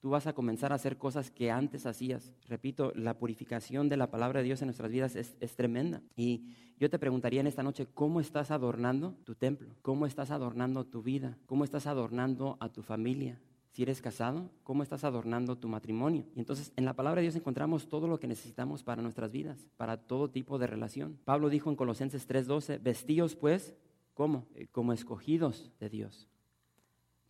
Tú 0.03 0.09
vas 0.09 0.27
a 0.27 0.33
comenzar 0.33 0.73
a 0.73 0.75
hacer 0.75 0.97
cosas 0.97 1.31
que 1.31 1.49
antes 1.49 1.85
hacías. 1.85 2.33
Repito, 2.49 2.91
la 2.93 3.17
purificación 3.17 3.87
de 3.87 3.95
la 3.95 4.11
palabra 4.11 4.41
de 4.41 4.47
Dios 4.47 4.61
en 4.61 4.67
nuestras 4.67 4.91
vidas 4.91 5.15
es, 5.15 5.55
tremenda. 5.55 6.01
Y 6.17 6.43
yo 6.77 6.89
te 6.89 6.99
preguntaría 6.99 7.39
en 7.39 7.47
esta 7.47 7.63
noche, 7.63 7.87
¿cómo 7.93 8.19
estás 8.19 8.51
adornando 8.51 9.15
tu 9.23 9.33
templo? 9.33 9.77
¿Cómo 9.81 10.05
estás 10.05 10.29
adornando 10.29 10.83
tu 10.83 11.03
vida? 11.03 11.37
¿Cómo 11.45 11.63
estás 11.63 11.87
adornando 11.87 12.57
a 12.59 12.67
tu 12.67 12.83
familia? 12.83 13.39
Si 13.71 13.83
eres 13.83 14.01
casado, 14.01 14.49
¿cómo 14.63 14.83
estás 14.83 15.05
adornando 15.05 15.57
tu 15.57 15.69
matrimonio? 15.69 16.25
Y 16.35 16.39
entonces 16.39 16.73
en 16.75 16.83
la 16.83 16.95
palabra 16.97 17.21
de 17.21 17.27
Dios 17.27 17.37
encontramos 17.37 17.87
todo 17.87 18.09
lo 18.09 18.19
que 18.19 18.27
necesitamos 18.27 18.83
para 18.83 19.01
nuestras 19.01 19.31
vidas, 19.31 19.69
para 19.77 19.95
todo 19.95 20.29
tipo 20.29 20.59
de 20.59 20.67
relación. 20.67 21.17
Pablo 21.23 21.47
dijo 21.47 21.69
en 21.69 21.77
Colosenses 21.77 22.27
3:12, 22.27 22.77
vestíos 22.83 23.37
pues, 23.37 23.73
¿cómo? 24.13 24.47
Eh, 24.55 24.67
como 24.69 24.91
escogidos 24.91 25.71
de 25.79 25.87
Dios 25.87 26.27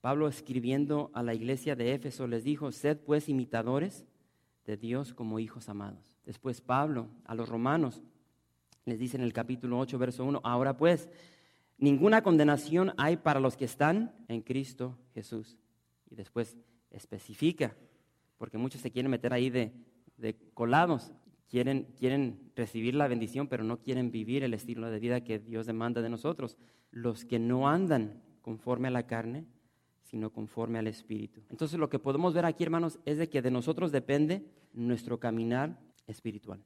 Pablo 0.03 0.27
escribiendo 0.27 1.11
a 1.13 1.23
la 1.23 1.33
iglesia 1.33 1.77
de 1.77 1.93
Éfeso 1.93 2.27
les 2.27 2.43
dijo, 2.43 2.73
sed 2.73 2.97
pues 2.97 3.29
imitadores 3.29 4.05
de 4.65 4.75
Dios 4.75 5.13
como 5.13 5.39
hijos 5.39 5.69
amados. 5.69 6.17
Después 6.25 6.59
Pablo 6.59 7.07
a 7.23 7.33
los 7.35 7.47
romanos 7.47 8.03
les 8.83 8.99
dice 8.99 9.15
en 9.15 9.23
el 9.23 9.31
capítulo 9.31 9.79
8, 9.79 9.97
verso 9.97 10.25
1, 10.25 10.41
ahora 10.43 10.75
pues, 10.75 11.07
ninguna 11.77 12.21
condenación 12.21 12.91
hay 12.97 13.15
para 13.15 13.39
los 13.39 13.55
que 13.55 13.63
están 13.63 14.13
en 14.27 14.41
Cristo 14.41 14.97
Jesús. 15.13 15.57
Y 16.09 16.15
después 16.15 16.57
especifica, 16.91 17.73
porque 18.37 18.57
muchos 18.57 18.81
se 18.81 18.91
quieren 18.91 19.09
meter 19.09 19.31
ahí 19.31 19.49
de, 19.49 19.71
de 20.17 20.35
colados, 20.53 21.13
quieren, 21.47 21.87
quieren 21.97 22.51
recibir 22.57 22.93
la 22.93 23.07
bendición, 23.07 23.47
pero 23.47 23.63
no 23.63 23.79
quieren 23.79 24.11
vivir 24.11 24.43
el 24.43 24.53
estilo 24.53 24.91
de 24.91 24.99
vida 24.99 25.23
que 25.23 25.39
Dios 25.39 25.65
demanda 25.65 26.01
de 26.01 26.09
nosotros. 26.09 26.57
Los 26.91 27.23
que 27.23 27.39
no 27.39 27.69
andan 27.69 28.21
conforme 28.41 28.89
a 28.89 28.91
la 28.91 29.07
carne, 29.07 29.45
sino 30.03 30.31
conforme 30.31 30.79
al 30.79 30.87
Espíritu. 30.87 31.41
Entonces 31.49 31.79
lo 31.79 31.89
que 31.89 31.99
podemos 31.99 32.33
ver 32.33 32.45
aquí, 32.45 32.63
hermanos, 32.63 32.99
es 33.05 33.17
de 33.17 33.29
que 33.29 33.41
de 33.41 33.51
nosotros 33.51 33.91
depende 33.91 34.45
nuestro 34.73 35.19
caminar 35.19 35.79
espiritual. 36.07 36.63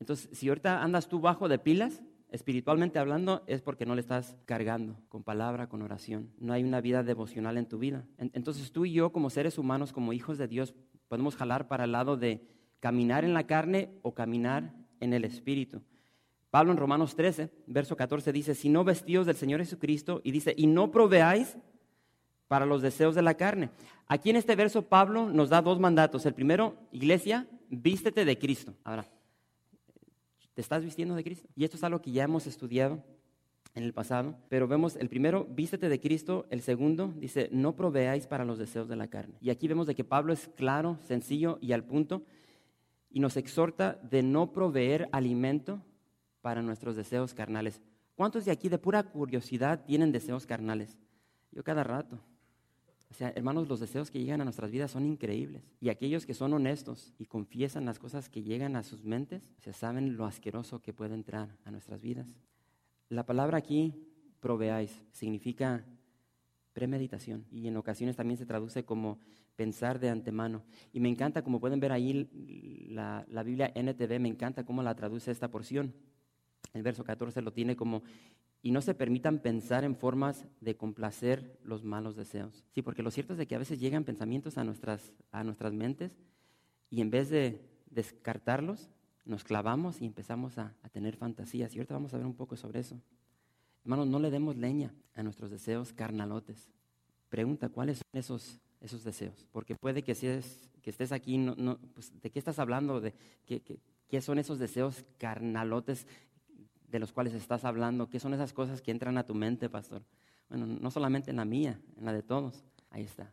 Entonces, 0.00 0.36
si 0.36 0.48
ahorita 0.48 0.82
andas 0.82 1.08
tú 1.08 1.20
bajo 1.20 1.48
de 1.48 1.58
pilas, 1.58 2.02
espiritualmente 2.32 2.98
hablando, 2.98 3.44
es 3.46 3.62
porque 3.62 3.86
no 3.86 3.94
le 3.94 4.00
estás 4.00 4.36
cargando 4.46 4.96
con 5.08 5.22
palabra, 5.22 5.68
con 5.68 5.82
oración. 5.82 6.32
No 6.38 6.52
hay 6.52 6.64
una 6.64 6.80
vida 6.80 7.02
devocional 7.02 7.58
en 7.58 7.66
tu 7.66 7.78
vida. 7.78 8.06
Entonces 8.18 8.72
tú 8.72 8.84
y 8.84 8.92
yo, 8.92 9.12
como 9.12 9.30
seres 9.30 9.58
humanos, 9.58 9.92
como 9.92 10.12
hijos 10.12 10.38
de 10.38 10.48
Dios, 10.48 10.74
podemos 11.08 11.36
jalar 11.36 11.68
para 11.68 11.84
el 11.84 11.92
lado 11.92 12.16
de 12.16 12.42
caminar 12.80 13.24
en 13.24 13.34
la 13.34 13.46
carne 13.46 13.90
o 14.02 14.14
caminar 14.14 14.74
en 14.98 15.12
el 15.12 15.24
Espíritu. 15.24 15.82
Pablo 16.50 16.72
en 16.72 16.78
Romanos 16.78 17.14
13, 17.14 17.50
verso 17.66 17.96
14 17.96 18.32
dice, 18.32 18.54
si 18.54 18.68
no 18.68 18.82
vestidos 18.82 19.26
del 19.26 19.36
Señor 19.36 19.60
Jesucristo, 19.60 20.20
y 20.24 20.32
dice, 20.32 20.54
y 20.56 20.66
no 20.66 20.90
proveáis 20.90 21.56
para 22.48 22.66
los 22.66 22.82
deseos 22.82 23.14
de 23.14 23.22
la 23.22 23.34
carne. 23.34 23.70
Aquí 24.06 24.30
en 24.30 24.36
este 24.36 24.56
verso 24.56 24.82
Pablo 24.82 25.30
nos 25.30 25.48
da 25.48 25.62
dos 25.62 25.80
mandatos. 25.80 26.26
El 26.26 26.34
primero, 26.34 26.76
iglesia, 26.90 27.46
vístete 27.68 28.24
de 28.24 28.38
Cristo. 28.38 28.74
Ahora, 28.84 29.06
¿te 30.54 30.60
estás 30.60 30.84
vistiendo 30.84 31.14
de 31.14 31.24
Cristo? 31.24 31.48
Y 31.54 31.64
esto 31.64 31.76
es 31.76 31.84
algo 31.84 32.02
que 32.02 32.12
ya 32.12 32.24
hemos 32.24 32.46
estudiado 32.46 33.02
en 33.74 33.84
el 33.84 33.94
pasado, 33.94 34.36
pero 34.48 34.68
vemos 34.68 34.96
el 34.96 35.08
primero, 35.08 35.46
vístete 35.48 35.88
de 35.88 35.98
Cristo, 36.00 36.46
el 36.50 36.60
segundo 36.60 37.14
dice, 37.16 37.48
no 37.52 37.74
proveáis 37.74 38.26
para 38.26 38.44
los 38.44 38.58
deseos 38.58 38.86
de 38.88 38.96
la 38.96 39.08
carne. 39.08 39.38
Y 39.40 39.48
aquí 39.48 39.66
vemos 39.66 39.86
de 39.86 39.94
que 39.94 40.04
Pablo 40.04 40.32
es 40.32 40.48
claro, 40.56 40.98
sencillo 41.02 41.58
y 41.62 41.72
al 41.72 41.84
punto, 41.84 42.22
y 43.10 43.20
nos 43.20 43.36
exhorta 43.36 43.98
de 44.02 44.22
no 44.22 44.52
proveer 44.52 45.08
alimento 45.12 45.82
para 46.42 46.60
nuestros 46.60 46.96
deseos 46.96 47.32
carnales. 47.32 47.80
¿Cuántos 48.14 48.44
de 48.44 48.52
aquí 48.52 48.68
de 48.68 48.78
pura 48.78 49.02
curiosidad 49.04 49.84
tienen 49.86 50.12
deseos 50.12 50.46
carnales? 50.46 50.98
Yo 51.50 51.64
cada 51.64 51.82
rato. 51.82 52.18
O 53.12 53.14
sea, 53.14 53.30
hermanos, 53.36 53.68
los 53.68 53.78
deseos 53.78 54.10
que 54.10 54.20
llegan 54.20 54.40
a 54.40 54.44
nuestras 54.44 54.70
vidas 54.70 54.90
son 54.90 55.04
increíbles. 55.04 55.62
Y 55.82 55.90
aquellos 55.90 56.24
que 56.24 56.32
son 56.32 56.54
honestos 56.54 57.12
y 57.18 57.26
confiesan 57.26 57.84
las 57.84 57.98
cosas 57.98 58.30
que 58.30 58.42
llegan 58.42 58.74
a 58.74 58.82
sus 58.82 59.04
mentes, 59.04 59.42
se 59.58 59.74
saben 59.74 60.16
lo 60.16 60.24
asqueroso 60.24 60.80
que 60.80 60.94
puede 60.94 61.12
entrar 61.12 61.58
a 61.66 61.70
nuestras 61.70 62.00
vidas. 62.00 62.26
La 63.10 63.26
palabra 63.26 63.58
aquí, 63.58 63.92
proveáis, 64.40 65.02
significa 65.12 65.84
premeditación 66.72 67.44
y 67.50 67.68
en 67.68 67.76
ocasiones 67.76 68.16
también 68.16 68.38
se 68.38 68.46
traduce 68.46 68.86
como 68.86 69.18
pensar 69.56 70.00
de 70.00 70.08
antemano. 70.08 70.62
Y 70.94 71.00
me 71.00 71.10
encanta, 71.10 71.44
como 71.44 71.60
pueden 71.60 71.80
ver 71.80 71.92
ahí, 71.92 72.30
la, 72.88 73.26
la 73.28 73.42
Biblia 73.42 73.70
NTV, 73.74 74.20
me 74.20 74.30
encanta 74.30 74.64
cómo 74.64 74.82
la 74.82 74.94
traduce 74.94 75.30
esta 75.30 75.50
porción. 75.50 75.92
El 76.72 76.82
verso 76.82 77.04
14 77.04 77.42
lo 77.42 77.52
tiene 77.52 77.76
como 77.76 78.04
y 78.62 78.70
no 78.70 78.80
se 78.80 78.94
permitan 78.94 79.40
pensar 79.40 79.82
en 79.82 79.96
formas 79.96 80.46
de 80.60 80.76
complacer 80.76 81.58
los 81.64 81.82
malos 81.82 82.14
deseos. 82.14 82.64
Sí, 82.70 82.80
porque 82.80 83.02
lo 83.02 83.10
cierto 83.10 83.34
es 83.34 83.38
de 83.38 83.46
que 83.46 83.56
a 83.56 83.58
veces 83.58 83.80
llegan 83.80 84.04
pensamientos 84.04 84.56
a 84.56 84.64
nuestras, 84.64 85.12
a 85.32 85.42
nuestras 85.42 85.72
mentes 85.72 86.16
y 86.88 87.00
en 87.00 87.10
vez 87.10 87.28
de 87.28 87.60
descartarlos, 87.90 88.88
nos 89.24 89.42
clavamos 89.44 90.00
y 90.00 90.06
empezamos 90.06 90.58
a, 90.58 90.74
tener 90.92 91.16
fantasías. 91.16 91.74
Y 91.74 91.78
ahorita 91.78 91.94
vamos 91.94 92.14
a 92.14 92.18
ver 92.18 92.26
un 92.26 92.34
poco 92.34 92.56
sobre 92.56 92.80
eso. 92.80 93.00
Hermanos, 93.82 94.06
no 94.06 94.20
le 94.20 94.30
demos 94.30 94.56
leña 94.56 94.94
a 95.14 95.22
nuestros 95.22 95.50
deseos 95.50 95.92
carnalotes. 95.92 96.70
Pregunta, 97.28 97.68
¿cuáles 97.68 97.98
son 97.98 98.18
esos, 98.20 98.60
esos 98.80 99.02
deseos? 99.02 99.46
Porque 99.50 99.74
puede 99.74 100.02
que, 100.02 100.14
si 100.14 100.26
es, 100.26 100.70
que 100.82 100.90
estés 100.90 101.12
aquí, 101.12 101.38
no, 101.38 101.78
pues, 101.94 102.12
¿de 102.20 102.30
qué 102.30 102.38
estás 102.38 102.58
hablando? 102.58 103.00
¿De 103.00 103.14
qué, 103.46 103.60
qué, 103.60 103.80
qué 104.08 104.20
son 104.20 104.38
esos 104.38 104.58
deseos 104.58 105.04
carnalotes 105.18 106.06
de 106.92 106.98
los 106.98 107.10
cuales 107.10 107.32
estás 107.32 107.64
hablando? 107.64 108.10
¿Qué 108.10 108.20
son 108.20 108.34
esas 108.34 108.52
cosas 108.52 108.82
que 108.82 108.90
entran 108.90 109.16
a 109.16 109.24
tu 109.24 109.34
mente, 109.34 109.70
pastor? 109.70 110.02
Bueno, 110.50 110.66
no 110.66 110.90
solamente 110.90 111.30
en 111.30 111.38
la 111.38 111.46
mía, 111.46 111.80
en 111.96 112.04
la 112.04 112.12
de 112.12 112.22
todos. 112.22 112.62
Ahí 112.90 113.02
está. 113.02 113.32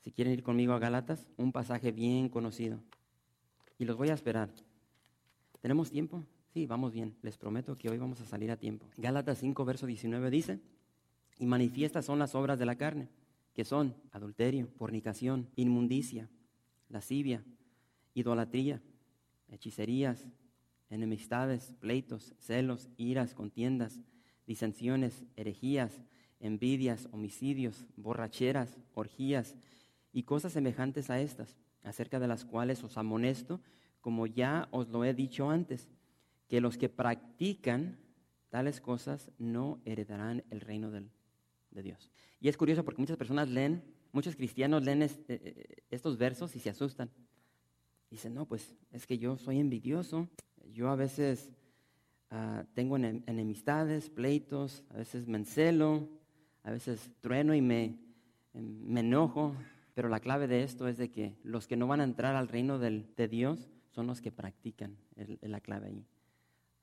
Si 0.00 0.12
quieren 0.12 0.32
ir 0.32 0.44
conmigo 0.44 0.72
a 0.72 0.78
Galatas, 0.78 1.26
un 1.36 1.50
pasaje 1.50 1.90
bien 1.90 2.28
conocido. 2.28 2.78
Y 3.78 3.84
los 3.84 3.96
voy 3.96 4.10
a 4.10 4.14
esperar. 4.14 4.48
¿Tenemos 5.60 5.90
tiempo? 5.90 6.22
Sí, 6.52 6.66
vamos 6.66 6.92
bien. 6.92 7.16
Les 7.22 7.36
prometo 7.36 7.76
que 7.76 7.90
hoy 7.90 7.98
vamos 7.98 8.20
a 8.20 8.26
salir 8.26 8.52
a 8.52 8.56
tiempo. 8.56 8.86
Gálatas 8.96 9.38
5, 9.38 9.64
verso 9.64 9.86
19 9.86 10.30
dice, 10.30 10.60
y 11.40 11.46
manifiestas 11.46 12.04
son 12.04 12.20
las 12.20 12.36
obras 12.36 12.60
de 12.60 12.66
la 12.66 12.76
carne, 12.76 13.08
que 13.54 13.64
son 13.64 13.92
adulterio, 14.12 14.68
fornicación, 14.78 15.48
inmundicia, 15.56 16.28
lascivia, 16.88 17.42
idolatría, 18.14 18.80
hechicerías, 19.48 20.24
enemistades, 20.94 21.74
pleitos, 21.80 22.34
celos, 22.38 22.88
iras, 22.96 23.34
contiendas, 23.34 24.00
disensiones, 24.46 25.24
herejías, 25.36 26.00
envidias, 26.40 27.08
homicidios, 27.12 27.86
borracheras, 27.96 28.78
orgías 28.94 29.56
y 30.12 30.22
cosas 30.22 30.52
semejantes 30.52 31.10
a 31.10 31.20
estas, 31.20 31.56
acerca 31.82 32.20
de 32.20 32.28
las 32.28 32.44
cuales 32.44 32.82
os 32.84 32.96
amonesto, 32.96 33.60
como 34.00 34.26
ya 34.26 34.68
os 34.70 34.88
lo 34.88 35.04
he 35.04 35.14
dicho 35.14 35.50
antes, 35.50 35.88
que 36.48 36.60
los 36.60 36.78
que 36.78 36.88
practican 36.88 37.98
tales 38.50 38.80
cosas 38.80 39.30
no 39.38 39.80
heredarán 39.84 40.44
el 40.50 40.60
reino 40.60 40.90
de 40.90 41.82
Dios. 41.82 42.10
Y 42.40 42.48
es 42.48 42.56
curioso 42.56 42.84
porque 42.84 43.00
muchas 43.00 43.16
personas 43.16 43.48
leen, 43.48 43.82
muchos 44.12 44.36
cristianos 44.36 44.84
leen 44.84 45.02
eh, 45.02 45.10
eh, 45.28 45.82
estos 45.90 46.18
versos 46.18 46.54
y 46.54 46.60
se 46.60 46.70
asustan. 46.70 47.10
Dicen, 48.10 48.34
no, 48.34 48.46
pues 48.46 48.76
es 48.92 49.06
que 49.06 49.18
yo 49.18 49.38
soy 49.38 49.58
envidioso, 49.58 50.28
yo 50.72 50.88
a 50.90 50.96
veces 50.96 51.50
ah, 52.30 52.64
tengo 52.74 52.96
enemistades, 52.96 54.10
pleitos, 54.10 54.84
a 54.90 54.98
veces 54.98 55.26
me 55.26 55.38
encelo, 55.38 56.08
a 56.62 56.70
veces 56.70 57.10
trueno 57.20 57.54
y 57.54 57.60
me, 57.60 57.98
me 58.52 59.00
enojo, 59.00 59.54
pero 59.94 60.08
la 60.08 60.20
clave 60.20 60.46
de 60.46 60.62
esto 60.62 60.88
es 60.88 60.98
de 60.98 61.10
que 61.10 61.36
los 61.42 61.66
que 61.66 61.76
no 61.76 61.86
van 61.86 62.00
a 62.00 62.04
entrar 62.04 62.34
al 62.36 62.48
reino 62.48 62.78
del, 62.78 63.06
de 63.16 63.28
Dios 63.28 63.68
son 63.90 64.06
los 64.06 64.20
que 64.20 64.32
practican, 64.32 64.96
es 65.16 65.38
la 65.42 65.60
clave 65.60 65.88
ahí. 65.88 66.04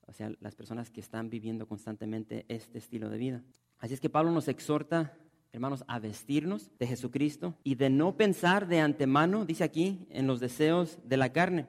O 0.07 0.13
sea, 0.13 0.31
las 0.39 0.55
personas 0.55 0.89
que 0.89 1.01
están 1.01 1.29
viviendo 1.29 1.67
constantemente 1.67 2.45
este 2.47 2.77
estilo 2.77 3.09
de 3.09 3.17
vida. 3.17 3.43
Así 3.79 3.93
es 3.93 3.99
que 3.99 4.09
Pablo 4.09 4.31
nos 4.31 4.47
exhorta, 4.47 5.13
hermanos, 5.51 5.83
a 5.87 5.99
vestirnos 5.99 6.69
de 6.79 6.87
Jesucristo 6.87 7.55
y 7.63 7.75
de 7.75 7.89
no 7.89 8.15
pensar 8.15 8.67
de 8.67 8.79
antemano, 8.79 9.45
dice 9.45 9.63
aquí, 9.63 10.05
en 10.09 10.27
los 10.27 10.39
deseos 10.39 10.99
de 11.03 11.17
la 11.17 11.31
carne. 11.31 11.67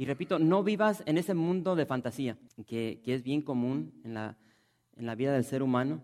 Y 0.00 0.06
repito, 0.06 0.38
no 0.38 0.64
vivas 0.64 1.02
en 1.04 1.18
ese 1.18 1.34
mundo 1.34 1.76
de 1.76 1.84
fantasía, 1.84 2.38
que, 2.66 3.02
es 3.04 3.22
bien 3.22 3.42
común 3.42 3.92
en 4.02 4.14
la, 4.14 4.38
en 4.96 5.04
la, 5.04 5.14
vida 5.14 5.34
del 5.34 5.44
ser 5.44 5.62
humano. 5.62 6.02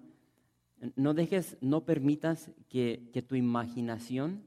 No 0.97 1.15
dejes, 1.15 1.57
no 1.63 1.87
permitas 1.87 2.51
que, 2.69 3.09
que, 3.15 3.23
tu 3.23 3.37
imaginación 3.37 4.43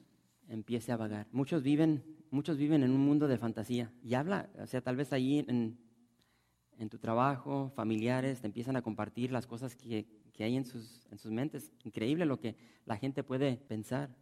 empiece 0.50 0.92
a 0.92 0.98
vagar. 0.98 1.26
Muchos 1.32 1.64
viven, 1.64 2.04
muchos 2.30 2.58
viven 2.58 2.84
en 2.84 2.92
un 2.92 3.04
mundo 3.04 3.28
de 3.28 3.40
fantasía. 3.40 3.92
Y 4.04 4.14
habla, 4.14 4.52
o 4.62 4.68
sea, 4.68 4.82
tal 4.82 4.96
vez 4.96 5.14
ahí 5.14 5.44
en, 5.48 5.80
en 6.78 6.90
tu 6.90 7.00
trabajo, 7.00 7.72
familiares, 7.76 8.42
te 8.42 8.46
empiezan 8.46 8.76
a 8.76 8.84
compartir 8.84 9.32
las 9.32 9.48
cosas 9.48 9.76
que, 9.76 10.06
que 10.32 10.44
hay 10.44 10.58
en 10.58 10.66
sus, 10.68 11.08
en 11.10 11.18
sus 11.18 11.32
mentes. 11.32 11.72
Increíble 11.84 12.28
lo 12.28 12.40
que 12.40 12.56
la 12.86 12.98
gente 12.98 13.24
puede 13.24 13.58
pensar. 13.68 14.16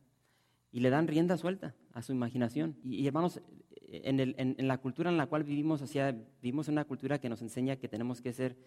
Y 0.72 0.80
le 0.80 0.90
dan 0.90 1.06
rienda 1.06 1.36
suelta 1.36 1.76
a 1.92 2.02
su 2.02 2.14
imaginación. 2.14 2.78
Y 2.82 3.06
hermanos, 3.06 3.42
en, 3.88 4.68
la 4.68 4.78
cultura 4.78 5.10
en 5.10 5.18
la 5.18 5.28
cual 5.28 5.44
vivimos, 5.44 5.82
o 5.82 5.88
sea, 5.88 6.16
vivimos 6.42 6.68
en 6.68 6.74
una 6.74 6.86
cultura 6.86 7.20
que 7.20 7.30
nos 7.30 7.42
enseña 7.42 7.78
que 7.78 7.88
tenemos 7.88 8.22
que 8.22 8.34
ser, 8.34 8.58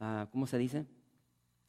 uh, 0.00 0.26
¿cómo 0.30 0.46
se 0.46 0.58
dice? 0.58 0.86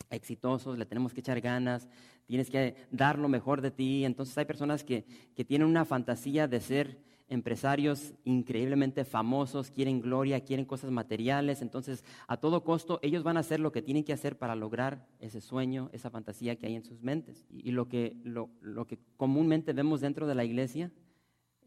exitosos, 0.09 0.77
le 0.77 0.85
tenemos 0.85 1.13
que 1.13 1.21
echar 1.21 1.39
ganas, 1.41 1.87
tienes 2.25 2.49
que 2.49 2.75
dar 2.91 3.17
lo 3.17 3.29
mejor 3.29 3.61
de 3.61 3.71
ti. 3.71 4.05
Entonces 4.05 4.37
hay 4.37 4.45
personas 4.45 4.83
que, 4.83 5.05
que 5.35 5.45
tienen 5.45 5.67
una 5.67 5.85
fantasía 5.85 6.47
de 6.47 6.59
ser 6.59 6.99
empresarios 7.29 8.13
increíblemente 8.25 9.05
famosos, 9.05 9.71
quieren 9.71 10.01
gloria, 10.01 10.41
quieren 10.41 10.65
cosas 10.65 10.91
materiales, 10.91 11.61
entonces 11.61 12.03
a 12.27 12.35
todo 12.35 12.65
costo 12.65 12.99
ellos 13.01 13.23
van 13.23 13.37
a 13.37 13.39
hacer 13.39 13.61
lo 13.61 13.71
que 13.71 13.81
tienen 13.81 14.03
que 14.03 14.11
hacer 14.11 14.37
para 14.37 14.53
lograr 14.53 15.07
ese 15.21 15.39
sueño, 15.39 15.89
esa 15.93 16.09
fantasía 16.09 16.57
que 16.57 16.67
hay 16.67 16.75
en 16.75 16.83
sus 16.83 17.01
mentes. 17.01 17.45
Y, 17.49 17.71
lo, 17.71 17.87
que, 17.87 18.17
lo, 18.25 18.49
lo, 18.59 18.85
que 18.85 18.99
comúnmente 19.15 19.71
vemos 19.71 20.01
dentro 20.01 20.27
de 20.27 20.35
la 20.35 20.43
iglesia 20.43 20.91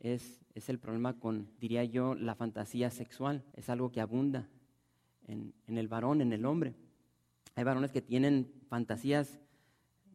es, 0.01 0.41
es, 0.55 0.69
el 0.69 0.79
problema 0.79 1.19
con, 1.19 1.49
diría 1.61 1.85
yo, 1.85 2.15
la 2.15 2.35
fantasía 2.35 2.91
sexual. 2.91 3.43
Es 3.55 3.69
algo 3.69 3.91
que 3.91 4.01
abunda 4.01 4.49
en, 5.27 5.55
en 5.67 5.79
el 5.79 5.89
varón, 5.89 6.21
en 6.21 6.33
el 6.33 6.45
hombre. 6.45 6.75
Hay 7.55 7.65
varones 7.65 7.93
que 7.93 8.03
tienen 8.03 8.53
fantasías 8.69 9.41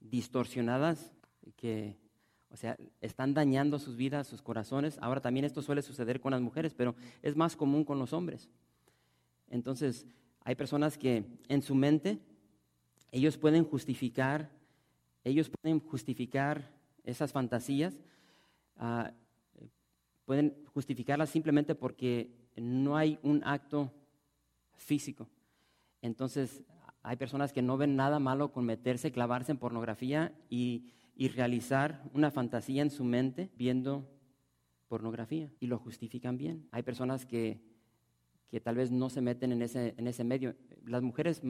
distorsionadas 0.01 1.11
que 1.55 1.97
o 2.51 2.57
sea, 2.57 2.77
están 3.01 3.33
dañando 3.33 3.77
sus 3.77 3.95
vidas, 3.95 4.27
sus 4.27 4.41
corazones. 4.41 4.97
Ahora 5.01 5.21
también 5.21 5.45
esto 5.45 5.61
suele 5.61 5.81
suceder 5.81 6.19
con 6.19 6.31
las 6.31 6.41
mujeres, 6.41 6.73
pero 6.73 6.95
es 7.21 7.35
más 7.35 7.55
común 7.55 7.83
con 7.83 7.99
los 7.99 8.11
hombres. 8.11 8.49
Entonces, 9.49 10.05
hay 10.43 10.55
personas 10.55 10.97
que 10.97 11.23
en 11.47 11.61
su 11.61 11.75
mente 11.75 12.19
ellos 13.11 13.37
pueden 13.37 13.63
justificar, 13.63 14.49
ellos 15.23 15.49
pueden 15.49 15.79
justificar 15.79 16.71
esas 17.03 17.31
fantasías, 17.31 17.95
uh, 18.79 19.09
pueden 20.29 20.53
justificarlas 20.75 21.31
simplemente 21.31 21.73
porque 21.73 22.29
no 22.55 22.95
hay 22.95 23.17
un 23.23 23.41
acto 23.43 23.91
físico. 24.75 25.27
Entonces, 26.03 26.61
hay 27.01 27.15
personas 27.15 27.51
que 27.51 27.63
no 27.63 27.77
ven 27.77 27.95
nada 27.95 28.19
malo 28.19 28.51
con 28.51 28.63
meterse, 28.63 29.11
clavarse 29.11 29.51
en 29.51 29.57
pornografía 29.57 30.31
y 30.47 30.93
y 31.19 31.27
realizar 31.27 32.01
una 32.13 32.31
fantasía 32.31 32.81
en 32.81 32.89
su 32.89 33.03
mente 33.03 33.51
viendo 33.57 34.09
pornografía 34.87 35.51
y 35.59 35.67
lo 35.67 35.77
justifican 35.77 36.37
bien. 36.37 36.69
Hay 36.71 36.81
personas 36.81 37.25
que, 37.25 37.59
que 38.47 38.61
tal 38.61 38.75
vez 38.75 38.89
no 38.89 39.09
se 39.09 39.19
meten 39.19 39.51
en 39.51 39.61
ese, 39.61 39.95
en 39.97 40.07
ese 40.07 40.23
medio. 40.23 40.55
Las 40.85 41.01
mujeres 41.01 41.41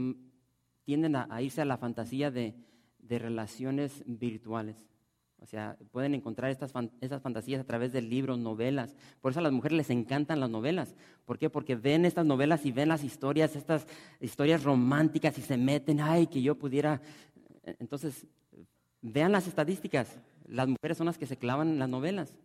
tienden 0.86 1.16
a, 1.16 1.42
irse 1.44 1.62
a 1.62 1.66
la 1.66 1.78
fantasía 1.78 2.32
de, 2.32 2.56
de, 2.98 3.20
relaciones 3.20 4.04
virtuales. 4.08 4.76
O 5.41 5.46
sea, 5.46 5.77
pueden 5.91 6.13
encontrar 6.13 6.51
estas, 6.51 6.74
estas 7.01 7.22
fantasías 7.22 7.62
a 7.62 7.63
través 7.63 7.91
de 7.93 8.01
libros, 8.01 8.38
novelas. 8.38 8.96
Por 9.22 9.31
eso 9.31 9.39
a 9.39 9.43
las 9.43 9.51
mujeres 9.51 9.77
les 9.77 9.89
encantan 9.89 10.39
las 10.39 10.50
novelas. 10.50 10.96
¿Por 11.25 11.38
qué? 11.38 11.50
Porque 11.50 11.75
ven 11.75 12.05
estas 12.05 12.25
novelas 12.25 12.65
y 12.65 12.72
ven 12.72 12.89
las 12.89 13.03
historias, 13.03 13.55
estas 13.55 13.88
historias 14.19 14.63
románticas 14.63 15.38
y 15.38 15.41
se 15.41 15.58
meten, 15.58 16.01
ay, 16.01 16.27
que 16.27 16.41
yo 16.41 16.55
pudiera. 16.55 17.01
Entonces, 17.79 18.25
Vean 19.01 19.31
las 19.31 19.48
estadísticas, 19.48 20.19
las 20.46 20.67
mujeres 20.67 20.98
son 20.98 21.05
las 21.05 21.17
que 21.17 21.25
se 21.25 21.38
clavan 21.38 21.69
en 21.69 21.79
las 21.79 21.88
novelas. 21.88 22.36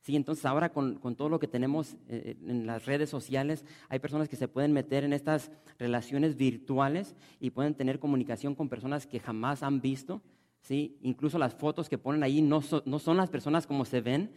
Sí, 0.00 0.16
entonces 0.16 0.46
ahora 0.46 0.70
con, 0.70 0.98
todo 1.14 1.28
lo 1.28 1.38
que 1.38 1.46
tenemos 1.46 1.94
eh, 2.08 2.36
en 2.46 2.66
las 2.66 2.86
redes 2.86 3.10
sociales, 3.10 3.66
hay 3.90 3.98
personas 3.98 4.30
que 4.30 4.36
se 4.36 4.48
pueden 4.48 4.72
meter 4.72 5.04
en 5.04 5.12
estas 5.12 5.50
relaciones 5.78 6.36
virtuales 6.36 7.14
y 7.38 7.50
pueden 7.50 7.74
tener 7.74 7.98
comunicación 7.98 8.54
con 8.54 8.70
personas 8.70 9.06
que 9.06 9.20
jamás 9.20 9.62
han 9.62 9.82
visto. 9.82 10.22
¿Sí? 10.62 10.98
Incluso 11.02 11.38
las 11.38 11.54
fotos 11.54 11.88
que 11.88 11.98
ponen 11.98 12.22
ahí 12.22 12.42
no, 12.42 12.62
no 12.84 12.98
son 12.98 13.16
las 13.16 13.30
personas 13.30 13.66
como 13.66 13.84
se 13.84 14.00
ven, 14.00 14.30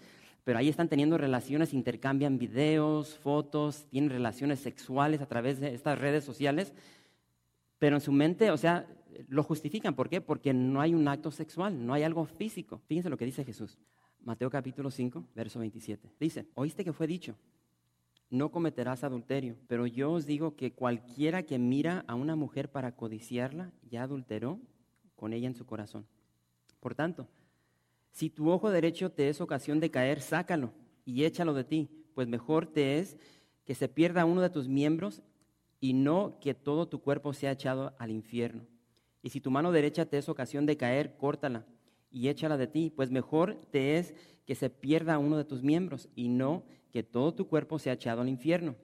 pero 0.43 0.59
ahí 0.59 0.67
están 0.67 0.89
teniendo 0.89 1.17
relaciones, 1.17 1.73
intercambian 1.73 2.37
videos, 2.37 3.17
fotos, 3.17 3.85
tienen 3.89 4.09
relaciones 4.09 4.59
sexuales 4.59 5.21
a 5.21 5.27
través 5.27 5.59
de 5.59 5.73
estas 5.73 5.97
redes 5.99 6.25
sociales. 6.25 6.73
Pero 7.79 7.95
en 7.95 8.01
su 8.01 8.11
mente, 8.11 8.51
o 8.51 8.57
sea, 8.57 8.87
lo 9.27 9.43
justifican. 9.43 9.95
¿Por 9.95 10.09
qué? 10.09 10.21
Porque 10.21 10.53
no 10.53 10.81
hay 10.81 10.93
un 10.93 11.07
acto 11.07 11.31
sexual, 11.31 11.85
no 11.85 11.93
hay 11.93 12.03
algo 12.03 12.25
físico. 12.25 12.81
Fíjense 12.87 13.09
lo 13.09 13.17
que 13.17 13.25
dice 13.25 13.45
Jesús. 13.45 13.77
Mateo 14.21 14.49
capítulo 14.49 14.89
5, 14.89 15.25
verso 15.35 15.59
27. 15.59 16.09
Dice, 16.19 16.47
oíste 16.55 16.83
que 16.83 16.93
fue 16.93 17.07
dicho, 17.07 17.35
no 18.29 18.51
cometerás 18.51 19.03
adulterio, 19.03 19.57
pero 19.67 19.85
yo 19.85 20.11
os 20.11 20.25
digo 20.25 20.55
que 20.55 20.73
cualquiera 20.73 21.43
que 21.43 21.59
mira 21.59 22.03
a 22.07 22.15
una 22.15 22.35
mujer 22.35 22.71
para 22.71 22.95
codiciarla, 22.95 23.71
ya 23.89 24.03
adulteró 24.03 24.59
con 25.15 25.33
ella 25.33 25.47
en 25.47 25.55
su 25.55 25.65
corazón. 25.65 26.07
Por 26.83 26.95
tanto, 26.95 27.29
si 28.11 28.29
tu 28.29 28.49
ojo 28.49 28.69
derecho 28.69 29.09
te 29.09 29.29
es 29.29 29.39
ocasión 29.39 29.79
de 29.79 29.89
caer, 29.89 30.19
sácalo 30.19 30.73
y 31.05 31.23
échalo 31.23 31.53
de 31.53 31.63
ti, 31.63 31.89
pues 32.13 32.27
mejor 32.27 32.67
te 32.67 32.99
es 32.99 33.15
que 33.63 33.73
se 33.73 33.87
pierda 33.87 34.25
uno 34.25 34.41
de 34.41 34.49
tus 34.49 34.67
miembros 34.67 35.23
y 35.79 35.93
no 35.93 36.37
que 36.41 36.53
todo 36.53 36.89
tu 36.89 36.99
cuerpo 36.99 37.31
sea 37.31 37.53
echado 37.53 37.95
al 37.99 38.11
infierno. 38.11 38.67
Y 39.21 39.29
si 39.29 39.39
tu 39.39 39.49
mano 39.49 39.71
derecha 39.71 40.07
te 40.07 40.17
es 40.17 40.27
ocasión 40.27 40.65
de 40.65 40.75
caer, 40.75 41.15
córtala 41.15 41.65
y 42.11 42.27
échala 42.27 42.57
de 42.57 42.67
ti, 42.67 42.91
pues 42.93 43.11
mejor 43.11 43.61
te 43.71 43.97
es 43.97 44.13
que 44.45 44.53
se 44.53 44.69
pierda 44.69 45.19
uno 45.19 45.37
de 45.37 45.45
tus 45.45 45.63
miembros 45.63 46.09
y 46.15 46.27
no 46.27 46.65
que 46.91 47.01
todo 47.01 47.33
tu 47.33 47.47
cuerpo 47.47 47.79
sea 47.79 47.93
echado 47.93 48.23
al 48.23 48.27
infierno. 48.27 48.75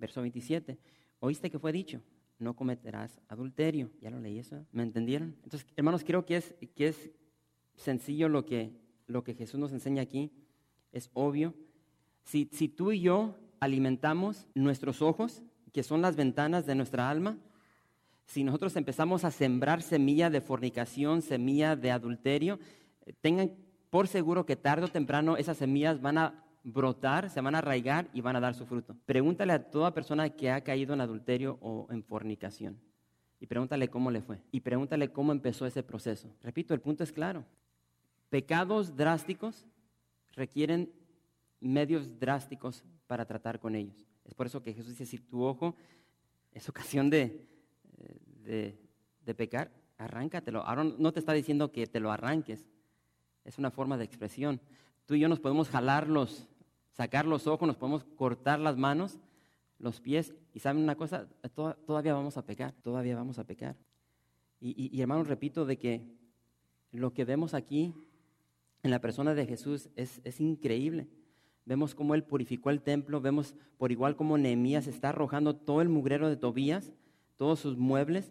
Verso 0.00 0.22
27. 0.22 0.76
Oíste 1.20 1.52
que 1.52 1.60
fue 1.60 1.70
dicho, 1.70 2.02
no 2.40 2.56
cometerás 2.56 3.20
adulterio. 3.28 3.92
¿Ya 4.00 4.10
lo 4.10 4.18
leí 4.18 4.40
eso? 4.40 4.66
¿Me 4.72 4.82
entendieron? 4.82 5.36
Entonces, 5.44 5.68
hermanos, 5.76 6.02
creo 6.02 6.26
que 6.26 6.38
es, 6.38 6.56
que 6.74 6.88
es 6.88 7.10
sencillo 7.78 8.28
lo 8.28 8.44
que, 8.44 8.72
lo 9.06 9.24
que 9.24 9.34
Jesús 9.34 9.58
nos 9.58 9.72
enseña 9.72 10.02
aquí. 10.02 10.30
Es 10.92 11.10
obvio. 11.14 11.54
Si, 12.22 12.48
si 12.52 12.68
tú 12.68 12.92
y 12.92 13.00
yo 13.00 13.38
alimentamos 13.60 14.46
nuestros 14.54 15.00
ojos, 15.02 15.42
que 15.72 15.82
son 15.82 16.02
las 16.02 16.16
ventanas 16.16 16.66
de 16.66 16.74
nuestra 16.74 17.08
alma, 17.08 17.38
si 18.26 18.44
nosotros 18.44 18.76
empezamos 18.76 19.24
a 19.24 19.30
sembrar 19.30 19.82
semilla 19.82 20.28
de 20.28 20.42
fornicación, 20.42 21.22
semilla 21.22 21.76
de 21.76 21.90
adulterio, 21.90 22.58
eh, 23.06 23.14
tengan 23.20 23.52
por 23.88 24.06
seguro 24.06 24.44
que 24.44 24.56
tarde 24.56 24.84
o 24.84 24.88
temprano 24.88 25.38
esas 25.38 25.56
semillas 25.56 26.00
van 26.02 26.18
a 26.18 26.44
brotar, 26.62 27.30
se 27.30 27.40
van 27.40 27.54
a 27.54 27.58
arraigar 27.58 28.08
y 28.12 28.20
van 28.20 28.36
a 28.36 28.40
dar 28.40 28.54
su 28.54 28.66
fruto. 28.66 28.94
Pregúntale 29.06 29.54
a 29.54 29.70
toda 29.70 29.94
persona 29.94 30.28
que 30.28 30.50
ha 30.50 30.62
caído 30.62 30.92
en 30.92 31.00
adulterio 31.00 31.58
o 31.62 31.86
en 31.90 32.02
fornicación 32.04 32.78
y 33.40 33.46
pregúntale 33.46 33.88
cómo 33.88 34.10
le 34.10 34.20
fue 34.20 34.42
y 34.50 34.60
pregúntale 34.60 35.10
cómo 35.10 35.32
empezó 35.32 35.66
ese 35.66 35.82
proceso. 35.82 36.28
Repito, 36.42 36.74
el 36.74 36.80
punto 36.80 37.04
es 37.04 37.12
claro. 37.12 37.44
Pecados 38.30 38.96
drásticos 38.96 39.66
requieren 40.32 40.92
medios 41.60 42.18
drásticos 42.18 42.84
para 43.06 43.24
tratar 43.24 43.58
con 43.58 43.74
ellos. 43.74 44.06
Es 44.24 44.34
por 44.34 44.46
eso 44.46 44.62
que 44.62 44.74
Jesús 44.74 44.90
dice, 44.90 45.06
si 45.06 45.18
tu 45.18 45.42
ojo 45.42 45.74
es 46.52 46.68
ocasión 46.68 47.10
de, 47.10 47.46
de, 48.44 49.34
pecar, 49.34 49.70
arráncatelo. 49.98 50.62
Ahora 50.62 50.84
no 50.84 51.12
te 51.12 51.20
está 51.20 51.32
diciendo 51.32 51.70
que 51.70 51.86
te 51.86 52.00
lo 52.00 52.10
arranques, 52.10 52.66
es 53.44 53.58
una 53.58 53.70
forma 53.70 53.96
de 53.96 54.04
expresión. 54.04 54.60
Tú 55.06 55.14
y 55.14 55.20
yo 55.20 55.28
nos 55.28 55.40
podemos 55.40 55.68
jalarlos, 55.68 56.48
sacar 56.92 57.26
los 57.26 57.46
ojos, 57.46 57.66
nos 57.66 57.76
podemos 57.76 58.04
cortar 58.16 58.58
las 58.58 58.76
manos, 58.76 59.18
los 59.78 60.00
pies, 60.00 60.34
y 60.52 60.60
saben 60.60 60.82
una 60.82 60.96
cosa, 60.96 61.28
todavía 61.86 62.14
vamos 62.14 62.36
a 62.36 62.44
pecar, 62.44 62.72
todavía 62.82 63.16
vamos 63.16 63.38
a 63.38 63.44
pecar. 63.44 63.76
Y, 64.60 64.90
y, 64.94 65.00
hermanos, 65.00 65.28
repito 65.28 65.64
de 65.64 65.78
que 65.78 66.02
lo 66.90 67.12
que 67.12 67.24
vemos 67.24 67.54
aquí 67.54 67.94
en 68.82 68.90
la 68.90 69.00
persona 69.00 69.34
de 69.34 69.46
Jesús 69.46 69.88
es, 69.96 70.20
es 70.24 70.40
increíble. 70.40 71.08
Vemos 71.64 71.94
cómo 71.94 72.14
Él 72.14 72.24
purificó 72.24 72.70
el 72.70 72.80
templo, 72.80 73.20
vemos 73.20 73.54
por 73.76 73.92
igual 73.92 74.16
cómo 74.16 74.38
Nehemías 74.38 74.86
está 74.86 75.10
arrojando 75.10 75.54
todo 75.54 75.82
el 75.82 75.88
mugrero 75.88 76.28
de 76.28 76.36
Tobías 76.36 76.92
todos 77.38 77.60
sus 77.60 77.78
muebles. 77.78 78.30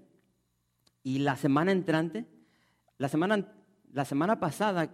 Y 1.01 1.19
la 1.19 1.35
semana 1.35 1.71
entrante, 1.71 2.27
la 2.99 3.09
semana, 3.09 3.51
la 3.91 4.05
semana 4.05 4.39
pasada 4.39 4.91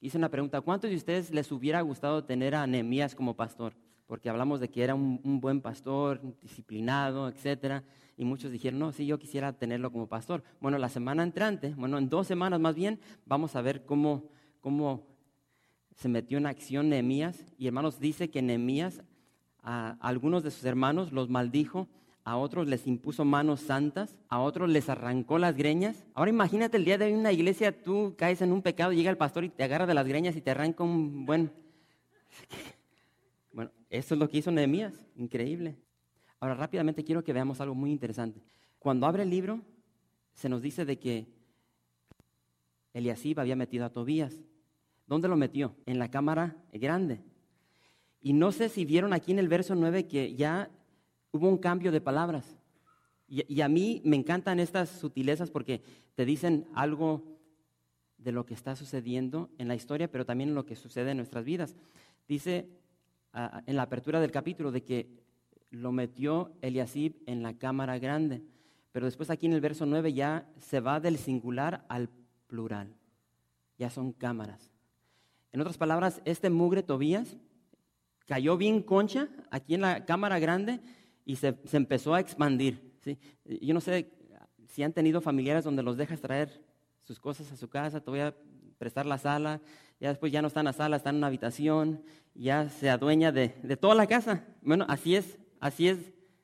hice 0.00 0.16
una 0.16 0.30
pregunta, 0.30 0.62
¿cuántos 0.62 0.90
de 0.90 0.96
ustedes 0.96 1.30
les 1.32 1.50
hubiera 1.52 1.82
gustado 1.82 2.24
tener 2.24 2.54
a 2.54 2.66
Nehemías 2.66 3.14
como 3.14 3.34
pastor? 3.34 3.74
Porque 4.06 4.30
hablamos 4.30 4.60
de 4.60 4.70
que 4.70 4.84
era 4.84 4.94
un, 4.94 5.40
buen 5.40 5.60
pastor, 5.60 6.20
disciplinado, 6.40 7.28
etcétera, 7.28 7.82
y 8.16 8.24
muchos 8.24 8.52
dijeron, 8.52 8.78
no, 8.78 8.92
sí, 8.92 9.06
yo 9.06 9.18
quisiera 9.18 9.52
tenerlo 9.54 9.90
como 9.90 10.06
pastor. 10.06 10.44
Bueno, 10.60 10.78
la 10.78 10.88
semana 10.88 11.22
entrante, 11.22 11.74
bueno, 11.74 11.98
en 11.98 12.08
dos 12.08 12.26
semanas 12.26 12.60
más 12.60 12.76
bien, 12.76 13.00
vamos 13.26 13.56
a 13.56 13.62
ver 13.62 13.84
cómo, 13.84 14.30
cómo 14.64 15.06
se 15.94 16.08
metió 16.08 16.38
en 16.38 16.46
acción 16.46 16.88
Nehemías. 16.88 17.44
Y 17.58 17.66
hermanos, 17.66 18.00
dice 18.00 18.30
que 18.30 18.40
Nehemías 18.40 19.02
a 19.62 19.98
algunos 20.00 20.42
de 20.42 20.50
sus 20.50 20.64
hermanos 20.64 21.12
los 21.12 21.28
maldijo 21.28 21.86
a 22.24 22.38
otros 22.38 22.66
les 22.66 22.86
impuso 22.86 23.26
manos 23.26 23.60
santas, 23.60 24.16
a 24.30 24.40
otros 24.40 24.70
les 24.70 24.88
arrancó 24.88 25.36
las 25.36 25.54
greñas. 25.54 26.06
Ahora 26.14 26.30
imagínate 26.30 26.78
el 26.78 26.86
día 26.86 26.96
de 26.96 27.04
hoy 27.04 27.12
en 27.12 27.18
una 27.18 27.32
iglesia, 27.32 27.78
tú 27.82 28.14
caes 28.16 28.40
en 28.40 28.52
un 28.52 28.62
pecado, 28.62 28.94
llega 28.94 29.10
el 29.10 29.18
pastor 29.18 29.44
y 29.44 29.50
te 29.50 29.64
agarra 29.64 29.84
de 29.84 29.92
las 29.92 30.06
greñas 30.06 30.34
y 30.34 30.40
te 30.40 30.50
arranca 30.50 30.82
un 30.82 31.26
buen... 31.26 31.52
Bueno, 33.52 33.70
eso 33.88 34.14
es 34.14 34.18
lo 34.18 34.28
que 34.28 34.38
hizo 34.38 34.50
Nehemías, 34.50 34.94
increíble. 35.14 35.76
Ahora 36.40 36.54
rápidamente 36.54 37.04
quiero 37.04 37.22
que 37.22 37.32
veamos 37.32 37.60
algo 37.60 37.74
muy 37.74 37.92
interesante. 37.92 38.42
Cuando 38.80 39.06
abre 39.06 39.22
el 39.22 39.30
libro, 39.30 39.60
se 40.32 40.48
nos 40.48 40.60
dice 40.60 40.84
de 40.84 40.98
que 40.98 41.28
Eliasib 42.94 43.38
había 43.38 43.54
metido 43.54 43.84
a 43.84 43.90
Tobías. 43.90 44.34
¿Dónde 45.06 45.28
lo 45.28 45.36
metió? 45.36 45.74
En 45.86 45.98
la 45.98 46.10
cámara 46.10 46.56
grande. 46.72 47.20
Y 48.20 48.32
no 48.32 48.52
sé 48.52 48.68
si 48.68 48.84
vieron 48.84 49.12
aquí 49.12 49.32
en 49.32 49.38
el 49.38 49.48
verso 49.48 49.74
9 49.74 50.06
que 50.06 50.34
ya 50.34 50.70
hubo 51.30 51.48
un 51.48 51.58
cambio 51.58 51.92
de 51.92 52.00
palabras. 52.00 52.56
Y, 53.26 53.60
a 53.62 53.68
mí 53.68 54.00
me 54.04 54.16
encantan 54.16 54.60
estas 54.60 54.88
sutilezas 54.88 55.50
porque 55.50 55.82
te 56.14 56.24
dicen 56.24 56.66
algo 56.74 57.22
de 58.18 58.32
lo 58.32 58.46
que 58.46 58.54
está 58.54 58.76
sucediendo 58.76 59.50
en 59.58 59.66
la 59.66 59.74
historia, 59.74 60.10
pero 60.10 60.24
también 60.24 60.50
en 60.50 60.54
lo 60.54 60.66
que 60.66 60.76
sucede 60.76 61.10
en 61.10 61.16
nuestras 61.16 61.44
vidas. 61.44 61.74
Dice 62.28 62.68
en 63.66 63.76
la 63.76 63.82
apertura 63.82 64.20
del 64.20 64.30
capítulo 64.30 64.70
de 64.70 64.84
que 64.84 65.08
lo 65.70 65.90
metió 65.90 66.52
Eliasib 66.60 67.16
en 67.26 67.42
la 67.42 67.58
cámara 67.58 67.98
grande, 67.98 68.42
pero 68.92 69.06
después 69.06 69.30
aquí 69.30 69.46
en 69.46 69.54
el 69.54 69.60
verso 69.60 69.86
9 69.86 70.12
ya 70.12 70.48
se 70.58 70.80
va 70.80 71.00
del 71.00 71.18
singular 71.18 71.84
al 71.88 72.08
plural, 72.46 72.94
ya 73.76 73.90
son 73.90 74.12
cámaras. 74.12 74.73
En 75.54 75.60
otras 75.60 75.78
palabras, 75.78 76.20
este 76.24 76.50
mugre 76.50 76.82
Tobías 76.82 77.36
cayó 78.26 78.56
bien 78.56 78.82
concha 78.82 79.28
aquí 79.52 79.76
en 79.76 79.82
la 79.82 80.04
cámara 80.04 80.40
grande 80.40 80.80
y 81.24 81.36
se, 81.36 81.56
empezó 81.70 82.12
a 82.12 82.18
expandir. 82.18 82.98
¿sí? 83.04 83.20
Yo 83.44 83.72
no 83.72 83.80
sé 83.80 84.10
si 84.66 84.82
han 84.82 84.92
tenido 84.92 85.20
familiares 85.20 85.62
donde 85.62 85.84
los 85.84 85.96
dejas 85.96 86.20
traer 86.20 86.60
sus 87.04 87.20
cosas 87.20 87.52
a 87.52 87.56
su 87.56 87.68
casa, 87.68 88.00
te 88.00 88.10
voy 88.10 88.18
a 88.18 88.34
prestar 88.78 89.06
la 89.06 89.16
sala, 89.16 89.60
ya 90.00 90.08
después 90.08 90.32
ya 90.32 90.42
no 90.42 90.48
están 90.48 90.62
en 90.62 90.64
la 90.64 90.72
sala, 90.72 90.96
están 90.96 91.14
en 91.14 91.18
una 91.18 91.28
habitación, 91.28 92.02
ya 92.34 92.68
se 92.68 92.90
adueña 92.90 93.30
de, 93.30 93.50
toda 93.80 93.94
la 93.94 94.08
casa. 94.08 94.44
Bueno, 94.60 94.84
así 94.88 95.14
es, 95.14 95.38
así 95.60 95.86
es, 95.86 95.98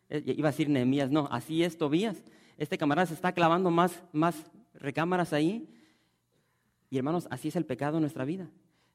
eh, 0.08 0.22
iba 0.24 0.50
a 0.50 0.52
decir 0.52 0.68
Nehemías, 0.68 1.10
no, 1.10 1.26
así 1.32 1.64
es 1.64 1.76
Tobías. 1.76 2.22
Este 2.56 2.78
camarada 2.78 3.06
se 3.06 3.14
está 3.14 3.32
clavando 3.32 3.72
más, 3.72 4.04
más 4.12 4.36
recámaras 4.72 5.32
ahí. 5.32 5.68
Y 6.90 6.98
hermanos, 6.98 7.26
así 7.28 7.48
es 7.48 7.56
el 7.56 7.66
pecado 7.66 7.96
en 7.96 8.02
nuestra 8.02 8.24
vida. 8.24 8.48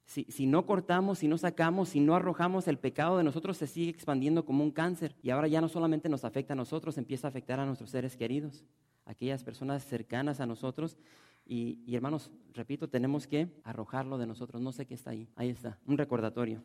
Si, 0.05 0.45
no 0.45 0.65
cortamos, 0.67 1.19
si 1.19 1.27
no 1.27 1.37
sacamos, 1.37 1.89
si 1.89 1.99
no 1.99 2.15
arrojamos 2.15 2.67
el 2.67 2.77
pecado 2.77 3.17
de 3.17 3.23
nosotros, 3.23 3.57
se 3.57 3.65
sigue 3.65 3.89
expandiendo 3.89 4.45
como 4.45 4.63
un 4.63 4.71
cáncer. 4.71 5.15
Y 5.23 5.31
ahora 5.31 5.47
ya 5.47 5.61
no 5.61 5.67
solamente 5.67 6.09
nos 6.09 6.23
afecta 6.23 6.53
a 6.53 6.55
nosotros, 6.55 6.97
empieza 6.97 7.27
a 7.27 7.29
afectar 7.29 7.59
a 7.59 7.65
nuestros 7.65 7.89
seres 7.89 8.15
queridos, 8.15 8.63
aquellas 9.05 9.43
personas 9.43 9.83
cercanas 9.83 10.39
a 10.39 10.45
nosotros. 10.45 10.97
Y, 11.45 11.79
y 11.87 11.95
hermanos, 11.95 12.31
repito, 12.53 12.87
tenemos 12.87 13.25
que 13.25 13.49
arrojarlo 13.63 14.19
de 14.19 14.27
nosotros. 14.27 14.61
No 14.61 14.71
sé 14.71 14.85
qué 14.85 14.93
está 14.93 15.09
ahí. 15.09 15.27
Ahí 15.35 15.49
está, 15.49 15.79
un 15.87 15.97
recordatorio. 15.97 16.63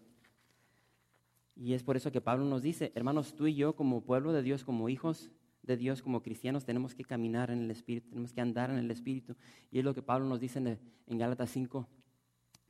Y 1.57 1.73
es 1.73 1.83
por 1.83 1.97
eso 1.97 2.13
que 2.13 2.21
Pablo 2.21 2.45
nos 2.45 2.63
dice, 2.63 2.93
hermanos, 2.95 3.35
tú 3.35 3.47
y 3.47 3.55
yo 3.55 3.75
como 3.75 4.03
pueblo 4.03 4.33
de 4.33 4.43
Dios, 4.43 4.65
como 4.65 4.89
hijos 4.91 5.31
de 5.63 5.77
Dios, 5.77 6.03
como 6.03 6.23
cristianos, 6.23 6.65
tenemos 6.65 6.95
que 6.95 7.05
caminar 7.05 7.51
en 7.51 7.61
el 7.61 7.71
Espíritu, 7.71 8.09
tenemos 8.09 8.33
que 8.33 8.41
andar 8.41 8.71
en 8.71 8.79
el 8.79 8.91
Espíritu. 8.91 9.35
Y 9.71 9.79
es 9.79 9.85
lo 9.85 9.95
que 9.95 10.03
Pablo 10.03 10.27
nos 10.27 10.41
dice 10.41 10.59
en, 10.59 10.79
en 11.07 11.19
Gálatas 11.19 11.51
5, 11.51 11.87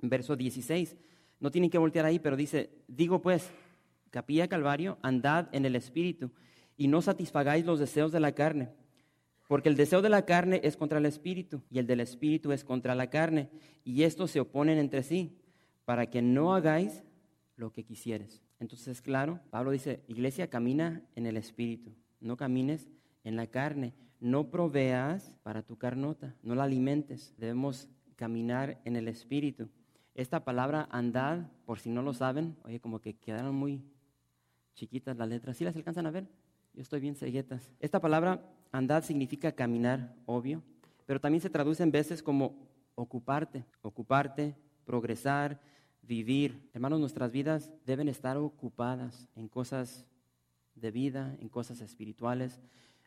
verso 0.08 0.36
16. 0.36 0.96
No 1.40 1.50
tienen 1.50 1.70
que 1.70 1.78
voltear 1.78 2.06
ahí, 2.06 2.18
pero 2.18 2.36
dice, 2.36 2.70
digo 2.88 3.20
pues, 3.20 3.50
capilla 4.10 4.48
Calvario, 4.48 4.98
andad 5.02 5.48
en 5.52 5.64
el 5.64 5.76
Espíritu 5.76 6.30
y 6.76 6.88
no 6.88 7.02
satisfagáis 7.02 7.66
los 7.66 7.78
deseos 7.78 8.12
de 8.12 8.20
la 8.20 8.32
carne, 8.32 8.70
porque 9.48 9.68
el 9.68 9.76
deseo 9.76 10.00
de 10.00 10.08
la 10.08 10.24
carne 10.24 10.60
es 10.64 10.76
contra 10.76 10.98
el 10.98 11.06
Espíritu 11.06 11.62
y 11.70 11.78
el 11.78 11.86
del 11.86 12.00
Espíritu 12.00 12.52
es 12.52 12.64
contra 12.64 12.94
la 12.94 13.10
carne, 13.10 13.50
y 13.84 14.04
estos 14.04 14.30
se 14.30 14.40
oponen 14.40 14.78
entre 14.78 15.02
sí, 15.02 15.36
para 15.84 16.08
que 16.08 16.22
no 16.22 16.54
hagáis 16.54 17.02
lo 17.56 17.72
que 17.72 17.84
quisieres. 17.84 18.42
Entonces, 18.60 19.02
claro, 19.02 19.40
Pablo 19.50 19.72
dice, 19.72 20.04
iglesia, 20.06 20.48
camina 20.48 21.02
en 21.16 21.26
el 21.26 21.36
Espíritu, 21.36 21.94
no 22.20 22.36
camines 22.36 22.88
en 23.24 23.36
la 23.36 23.46
carne, 23.46 23.94
no 24.20 24.50
proveas 24.50 25.34
para 25.42 25.62
tu 25.62 25.76
carnota, 25.76 26.36
no 26.42 26.54
la 26.54 26.64
alimentes, 26.64 27.34
debemos 27.38 27.88
caminar 28.16 28.80
en 28.84 28.96
el 28.96 29.08
Espíritu. 29.08 29.68
Esta 30.14 30.44
palabra 30.44 30.88
andad, 30.90 31.46
por 31.64 31.78
si 31.78 31.88
no 31.90 32.02
lo 32.02 32.12
saben, 32.12 32.56
oye, 32.64 32.80
como 32.80 33.00
que 33.00 33.14
quedaron 33.14 33.54
muy 33.54 33.82
chiquitas 34.74 35.16
las 35.16 35.28
letras. 35.28 35.56
¿Sí 35.56 35.64
las 35.64 35.76
alcanzan 35.76 36.06
a 36.06 36.10
ver? 36.10 36.26
Yo 36.74 36.82
estoy 36.82 37.00
bien 37.00 37.14
ceguetas. 37.14 37.72
Esta 37.80 38.00
palabra 38.00 38.42
andad 38.72 39.02
significa 39.04 39.52
caminar, 39.52 40.14
obvio, 40.26 40.62
pero 41.06 41.20
también 41.20 41.40
se 41.40 41.50
traduce 41.50 41.82
en 41.82 41.90
veces 41.90 42.22
como 42.22 42.54
ocuparte, 42.94 43.64
ocuparte, 43.82 44.56
progresar, 44.84 45.60
vivir. 46.02 46.68
Hermanos, 46.72 47.00
nuestras 47.00 47.32
vidas 47.32 47.72
deben 47.86 48.08
estar 48.08 48.36
ocupadas 48.36 49.28
en 49.36 49.48
cosas 49.48 50.06
de 50.74 50.90
vida, 50.90 51.36
en 51.40 51.48
cosas 51.48 51.80
espirituales. 51.80 52.60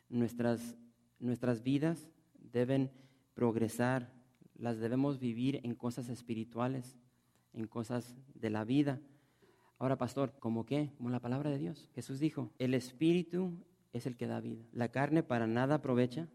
Nuestras, 0.08 0.76
nuestras 1.18 1.62
vidas 1.62 2.08
deben 2.34 2.90
progresar, 3.34 4.10
las 4.56 4.78
debemos 4.78 5.18
vivir 5.18 5.60
en 5.64 5.74
cosas 5.74 6.08
espirituales, 6.08 6.98
en 7.52 7.66
cosas 7.66 8.16
de 8.34 8.50
la 8.50 8.64
vida. 8.64 9.00
Ahora, 9.78 9.96
pastor, 9.96 10.34
¿cómo 10.38 10.64
qué? 10.64 10.92
Como 10.96 11.10
la 11.10 11.20
palabra 11.20 11.50
de 11.50 11.58
Dios. 11.58 11.90
Jesús 11.94 12.20
dijo, 12.20 12.52
el 12.58 12.74
espíritu 12.74 13.52
es 13.92 14.06
el 14.06 14.16
que 14.16 14.26
da 14.26 14.40
vida. 14.40 14.64
La 14.72 14.88
carne 14.88 15.22
para 15.22 15.46
nada 15.46 15.76
aprovecha. 15.76 16.28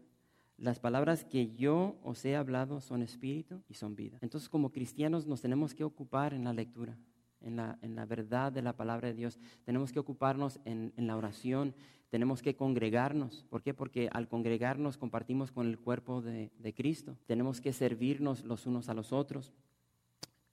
Las 0.56 0.78
palabras 0.78 1.24
que 1.24 1.54
yo 1.54 1.98
os 2.02 2.24
he 2.24 2.36
hablado 2.36 2.80
son 2.80 3.02
espíritu 3.02 3.62
y 3.68 3.74
son 3.74 3.96
vida. 3.96 4.18
Entonces, 4.20 4.48
como 4.48 4.72
cristianos 4.72 5.26
nos 5.26 5.40
tenemos 5.40 5.74
que 5.74 5.84
ocupar 5.84 6.34
en 6.34 6.44
la 6.44 6.52
lectura, 6.52 6.98
en 7.40 7.56
la, 7.56 7.78
en 7.82 7.96
la 7.96 8.06
verdad 8.06 8.52
de 8.52 8.62
la 8.62 8.76
palabra 8.76 9.08
de 9.08 9.14
Dios. 9.14 9.38
Tenemos 9.64 9.92
que 9.92 9.98
ocuparnos 9.98 10.60
en, 10.64 10.92
en 10.96 11.06
la 11.06 11.16
oración, 11.16 11.74
tenemos 12.10 12.42
que 12.42 12.56
congregarnos. 12.56 13.44
¿Por 13.48 13.62
qué? 13.62 13.72
Porque 13.72 14.08
al 14.12 14.28
congregarnos 14.28 14.98
compartimos 14.98 15.52
con 15.52 15.68
el 15.68 15.78
cuerpo 15.78 16.20
de, 16.20 16.74
Cristo. 16.76 17.16
Tenemos 17.26 17.60
que 17.60 17.72
servirnos 17.72 18.44
los 18.44 18.66
unos 18.66 18.88
a 18.88 18.94
los 18.94 19.12
otros. 19.12 19.52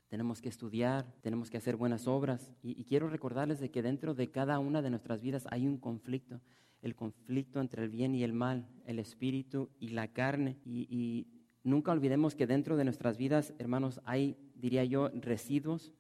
Tenemos 0.08 0.39
que 0.39 0.50
estudiar, 0.50 1.12
tenemos 1.21 1.50
que 1.50 1.58
hacer 1.58 1.76
buenas 1.76 2.08
obras. 2.08 2.54
Y, 2.62 2.84
quiero 2.84 3.10
recordarles 3.10 3.60
de 3.60 3.71
que 3.71 3.82
dentro 3.82 4.13
de 4.13 4.30
cada 4.30 4.60
una 4.60 4.84
de 4.84 4.91
nuestras 4.91 5.21
vidas 5.21 5.47
hay 5.50 5.65
un 5.65 5.78
conflicto. 5.78 6.39
El 6.84 6.95
conflicto 6.95 7.60
entre 7.60 7.84
el 7.84 7.89
bien 7.89 8.13
y 8.13 8.23
el 8.23 8.34
mal, 8.34 8.67
el 8.86 9.00
espíritu 9.00 9.71
y 9.80 9.89
la 9.89 10.10
carne. 10.10 10.60
Y 10.63 11.26
nunca 11.63 11.91
olvidemos 11.91 12.36
que 12.36 12.45
dentro 12.45 12.78
de 12.78 12.84
nuestras 12.84 13.17
vidas, 13.17 13.56
hermanos, 13.58 14.00
hay, 14.06 14.38
diría 14.54 14.86
yo, 14.86 15.10
residuos, 15.10 15.91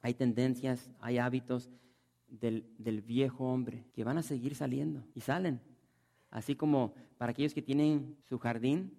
hay 0.00 0.14
tendencias, 0.14 0.90
hay 1.00 1.18
hábitos 1.18 1.70
del, 2.28 3.02
viejo 3.06 3.44
hombre, 3.44 3.84
que 3.94 4.04
van 4.04 4.18
a 4.18 4.22
seguir 4.22 4.54
saliendo 4.54 5.04
y 5.14 5.20
salen. 5.20 5.60
Así 6.30 6.54
como 6.54 6.94
para 7.16 7.30
aquellos 7.30 7.54
que 7.54 7.62
tienen 7.62 8.16
su 8.28 8.38
jardín, 8.38 8.96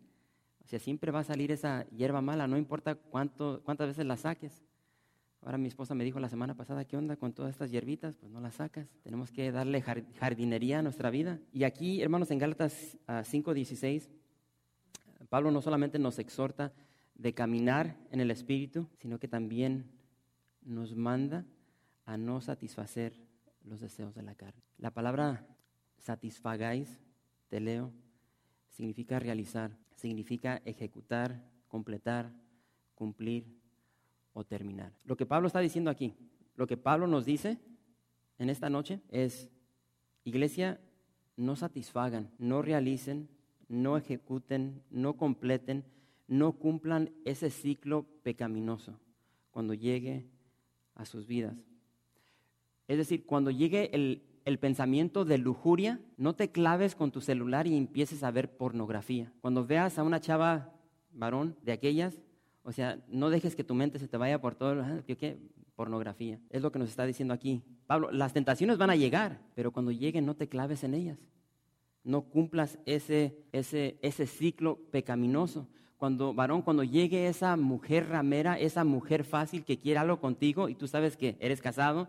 o 0.63 0.67
sea, 0.67 0.79
siempre 0.79 1.11
va 1.11 1.19
a 1.19 1.23
salir 1.23 1.51
esa 1.51 1.87
hierba 1.89 2.21
mala, 2.21 2.47
no 2.47 2.57
importa 2.57 2.95
cuánto, 2.95 3.61
cuántas 3.63 3.87
veces 3.87 4.05
la 4.05 4.17
saques. 4.17 4.63
Ahora 5.41 5.57
mi 5.57 5.67
esposa 5.67 5.95
me 5.95 6.03
dijo 6.03 6.19
la 6.19 6.27
semana 6.27 6.55
pasada, 6.55 6.83
¿qué 6.85 6.97
onda 6.97 7.15
con 7.15 7.33
todas 7.33 7.51
estas 7.51 7.71
hierbitas? 7.71 8.17
Pues 8.17 8.31
no 8.31 8.41
las 8.41 8.55
sacas. 8.55 8.89
Tenemos 9.03 9.31
que 9.31 9.51
darle 9.51 9.81
jardinería 9.81 10.79
a 10.79 10.81
nuestra 10.81 11.09
vida. 11.09 11.39
Y 11.53 11.63
aquí, 11.63 12.01
hermanos, 12.01 12.29
en 12.31 12.39
Gálatas 12.39 12.97
5:16, 13.07 14.09
Pablo 15.29 15.51
no 15.51 15.61
solamente 15.61 15.97
nos 15.97 16.19
exhorta 16.19 16.73
de 17.15 17.33
caminar 17.33 17.95
en 18.11 18.19
el 18.19 18.31
Espíritu, 18.31 18.87
sino 18.97 19.17
que 19.17 19.27
también 19.27 19.85
nos 20.61 20.95
manda 20.95 21.45
a 22.05 22.17
no 22.17 22.41
satisfacer 22.41 23.13
los 23.63 23.79
deseos 23.79 24.15
de 24.15 24.23
la 24.23 24.35
carne. 24.35 24.61
La 24.77 24.91
palabra 24.91 25.45
satisfagáis, 25.97 26.99
te 27.49 27.59
leo, 27.59 27.91
significa 28.69 29.19
realizar, 29.19 29.77
significa 29.95 30.61
ejecutar, 30.65 31.43
completar, 31.67 32.31
cumplir 32.95 33.45
o 34.33 34.43
terminar. 34.43 34.93
Lo 35.03 35.17
que 35.17 35.25
Pablo 35.25 35.47
está 35.47 35.59
diciendo 35.59 35.89
aquí, 35.89 36.13
lo 36.55 36.67
que 36.67 36.77
Pablo 36.77 37.07
nos 37.07 37.25
dice 37.25 37.57
en 38.37 38.49
esta 38.49 38.69
noche 38.69 39.01
es, 39.09 39.49
iglesia, 40.23 40.79
no 41.35 41.55
satisfagan, 41.55 42.31
no 42.37 42.61
realicen, 42.61 43.29
no 43.67 43.97
ejecuten, 43.97 44.83
no 44.89 45.15
completen, 45.15 45.85
no 46.27 46.53
cumplan 46.53 47.11
ese 47.25 47.49
ciclo 47.49 48.05
pecaminoso 48.23 48.99
cuando 49.51 49.73
llegue 49.73 50.27
a 50.99 51.05
sus 51.05 51.25
vidas. 51.25 51.55
Es 52.87 52.97
decir, 52.97 53.25
cuando 53.25 53.51
llegue 53.51 53.89
el, 53.93 54.23
pensamiento 54.59 55.25
de 55.25 55.37
lujuria, 55.37 55.99
no 56.17 56.33
te 56.33 56.51
claves 56.51 56.95
con 56.95 57.11
tu 57.11 57.21
celular 57.21 57.67
y 57.67 57.77
empieces 57.77 58.23
a 58.23 58.31
ver 58.31 58.57
pornografía. 58.57 59.31
Cuando 59.41 59.63
veas 59.63 59.99
a 59.99 60.03
una 60.03 60.19
chava 60.19 60.73
varón 61.13 61.55
de 61.61 61.71
aquellas, 61.71 62.19
o 62.63 62.71
sea, 62.71 62.99
no 63.07 63.29
dejes 63.29 63.55
que 63.55 63.63
tu 63.63 63.75
mente 63.75 63.99
se 63.99 64.07
te 64.07 64.17
vaya 64.17 64.41
por 64.41 64.55
todo, 64.55 64.83
¿qué? 65.05 65.37
Pornografía. 65.75 66.39
Es 66.49 66.63
lo 66.63 66.71
que 66.71 66.79
nos 66.79 66.89
está 66.89 67.05
diciendo 67.05 67.33
aquí. 67.33 67.61
Pablo, 67.85 68.11
las 68.11 68.33
tentaciones 68.33 68.79
van 68.79 68.89
a 68.89 68.95
llegar, 68.95 69.39
pero 69.53 69.71
cuando 69.71 69.91
lleguen 69.91 70.25
no 70.25 70.35
te 70.35 70.49
claves 70.49 70.83
en 70.83 70.95
ellas. 70.95 71.19
No 72.03 72.23
cumplas 72.23 72.79
ese, 72.87 73.37
ese, 73.51 73.99
ese 74.01 74.25
ciclo 74.25 74.79
pecaminoso. 74.89 75.67
Cuando, 75.99 76.33
varón, 76.33 76.63
cuando 76.63 76.83
llegue 76.83 77.27
esa 77.27 77.55
mujer 77.55 78.09
ramera, 78.09 78.57
esa 78.57 78.83
mujer 78.83 79.23
fácil 79.23 79.63
que 79.63 79.77
quiere 79.77 79.99
algo 79.99 80.19
contigo 80.19 80.67
y 80.67 80.73
tú 80.73 80.87
sabes 80.87 81.15
que 81.15 81.37
eres 81.39 81.61
casado, 81.61 82.07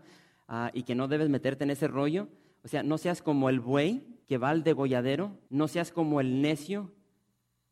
Ah, 0.53 0.69
y 0.73 0.83
que 0.83 0.95
no 0.95 1.07
debes 1.07 1.29
meterte 1.29 1.63
en 1.63 1.69
ese 1.69 1.87
rollo. 1.87 2.27
O 2.61 2.67
sea, 2.67 2.83
no 2.83 2.97
seas 2.97 3.21
como 3.21 3.49
el 3.49 3.61
buey 3.61 4.03
que 4.27 4.37
va 4.37 4.49
al 4.49 4.65
degolladero, 4.65 5.31
no 5.49 5.69
seas 5.69 5.93
como 5.93 6.19
el 6.19 6.41
necio 6.41 6.91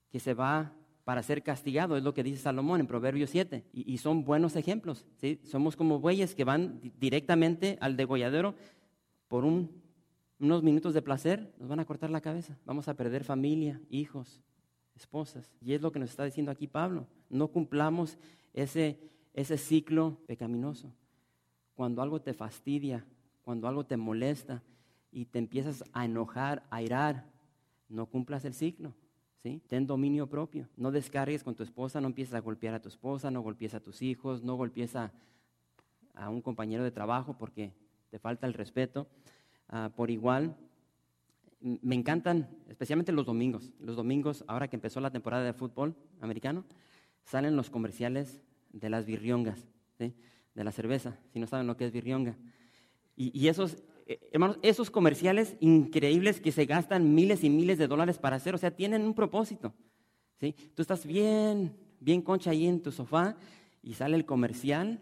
que 0.09 0.21
se 0.21 0.33
va 0.33 0.71
para 1.03 1.21
ser 1.21 1.43
castigado, 1.43 1.97
es 1.97 2.03
lo 2.03 2.13
que 2.13 2.23
dice 2.23 2.41
Salomón 2.41 2.79
en 2.79 2.87
Proverbios 2.87 3.31
7. 3.31 3.65
Y, 3.73 3.97
son 3.97 4.23
buenos 4.23 4.55
ejemplos. 4.55 5.05
¿sí? 5.17 5.41
Somos 5.43 5.75
como 5.75 5.99
bueyes 5.99 6.35
que 6.35 6.45
van 6.45 6.79
directamente 6.97 7.77
al 7.81 7.97
degolladero 7.97 8.55
por 9.27 9.43
un 9.43 9.77
unos 10.39 10.63
minutos 10.63 10.93
de 10.93 11.01
placer, 11.01 11.53
nos 11.59 11.67
van 11.67 11.81
a 11.81 11.85
cortar 11.85 12.09
la 12.09 12.21
cabeza. 12.21 12.57
Vamos 12.63 12.87
a 12.87 12.93
perder 12.93 13.25
familia, 13.25 13.81
hijos, 13.89 14.41
esposas. 14.99 15.49
Y 15.61 15.73
es 15.73 15.81
lo 15.81 15.91
que 15.91 15.99
nos 15.99 16.09
está 16.09 16.23
diciendo 16.23 16.51
aquí 16.51 16.67
Pablo. 16.67 17.07
No 17.29 17.47
cumplamos 17.47 18.17
ese, 18.53 18.99
ese 19.33 19.57
ciclo 19.57 20.17
pecaminoso. 20.27 20.91
Cuando 21.75 22.01
algo 22.01 22.21
te 22.21 22.33
fastidia, 22.33 23.05
cuando 23.43 23.67
algo 23.67 23.85
te 23.85 23.97
molesta 23.97 24.61
y 25.11 25.25
te 25.25 25.39
empiezas 25.39 25.83
a 25.93 26.05
enojar, 26.05 26.63
a 26.69 26.81
irar, 26.81 27.25
no 27.87 28.05
cumplas 28.05 28.45
el 28.45 28.53
ciclo. 28.53 28.93
¿sí? 29.41 29.61
Ten 29.67 29.87
dominio 29.87 30.27
propio. 30.27 30.67
No 30.77 30.91
descargues 30.91 31.43
con 31.43 31.55
tu 31.55 31.63
esposa, 31.63 32.01
no 32.01 32.07
empieces 32.07 32.35
a 32.35 32.39
golpear 32.39 32.73
a 32.75 32.81
tu 32.81 32.89
esposa, 32.89 33.31
no 33.31 33.41
golpees 33.41 33.73
a 33.73 33.79
tus 33.79 34.01
hijos, 34.01 34.43
no 34.43 34.55
golpees 34.55 34.95
a, 34.95 35.11
un 36.29 36.41
compañero 36.41 36.83
de 36.83 36.91
trabajo 36.91 37.37
porque 37.37 37.71
te 38.09 38.19
falta 38.19 38.45
el 38.45 38.53
respeto. 38.53 39.07
Ah, 39.69 39.89
por 39.95 40.11
igual, 40.11 40.57
me 41.61 41.95
encantan, 41.95 42.49
especialmente 42.67 43.11
los 43.11 43.25
domingos. 43.25 43.71
Los 43.79 43.95
domingos, 43.95 44.43
ahora 44.47 44.67
que 44.67 44.75
empezó 44.75 44.99
la 45.01 45.11
temporada 45.11 45.43
de 45.43 45.53
fútbol 45.53 45.95
americano, 46.21 46.65
salen 47.23 47.55
los 47.55 47.69
comerciales 47.69 48.41
de 48.71 48.89
las 48.89 49.05
birriongas, 49.05 49.67
de 49.97 50.63
la 50.63 50.71
cerveza, 50.71 51.17
si 51.31 51.39
no 51.39 51.47
saben 51.47 51.67
lo 51.67 51.77
que 51.77 51.85
es 51.85 51.91
birrionga. 51.91 52.37
Y, 53.15 53.37
y 53.37 53.47
esos, 53.47 53.83
eh, 54.07 54.19
hermanos, 54.31 54.57
esos 54.61 54.89
comerciales 54.89 55.55
increíbles 55.59 56.41
que 56.41 56.51
se 56.51 56.65
gastan 56.65 57.13
miles 57.13 57.43
y 57.43 57.49
miles 57.49 57.77
de 57.77 57.87
dólares 57.87 58.17
para 58.17 58.37
hacer, 58.37 58.55
o 58.55 58.57
sea, 58.57 58.75
tienen 58.75 59.03
un 59.03 59.13
propósito. 59.13 59.73
¿sí? 60.39 60.55
Tú 60.75 60.81
estás 60.81 61.05
bien, 61.05 61.75
bien 61.99 62.21
concha 62.21 62.51
ahí 62.51 62.65
en 62.65 62.81
tu 62.81 62.91
sofá 62.91 63.35
y 63.81 63.93
sale 63.93 64.15
el 64.15 64.25
comercial. 64.25 64.99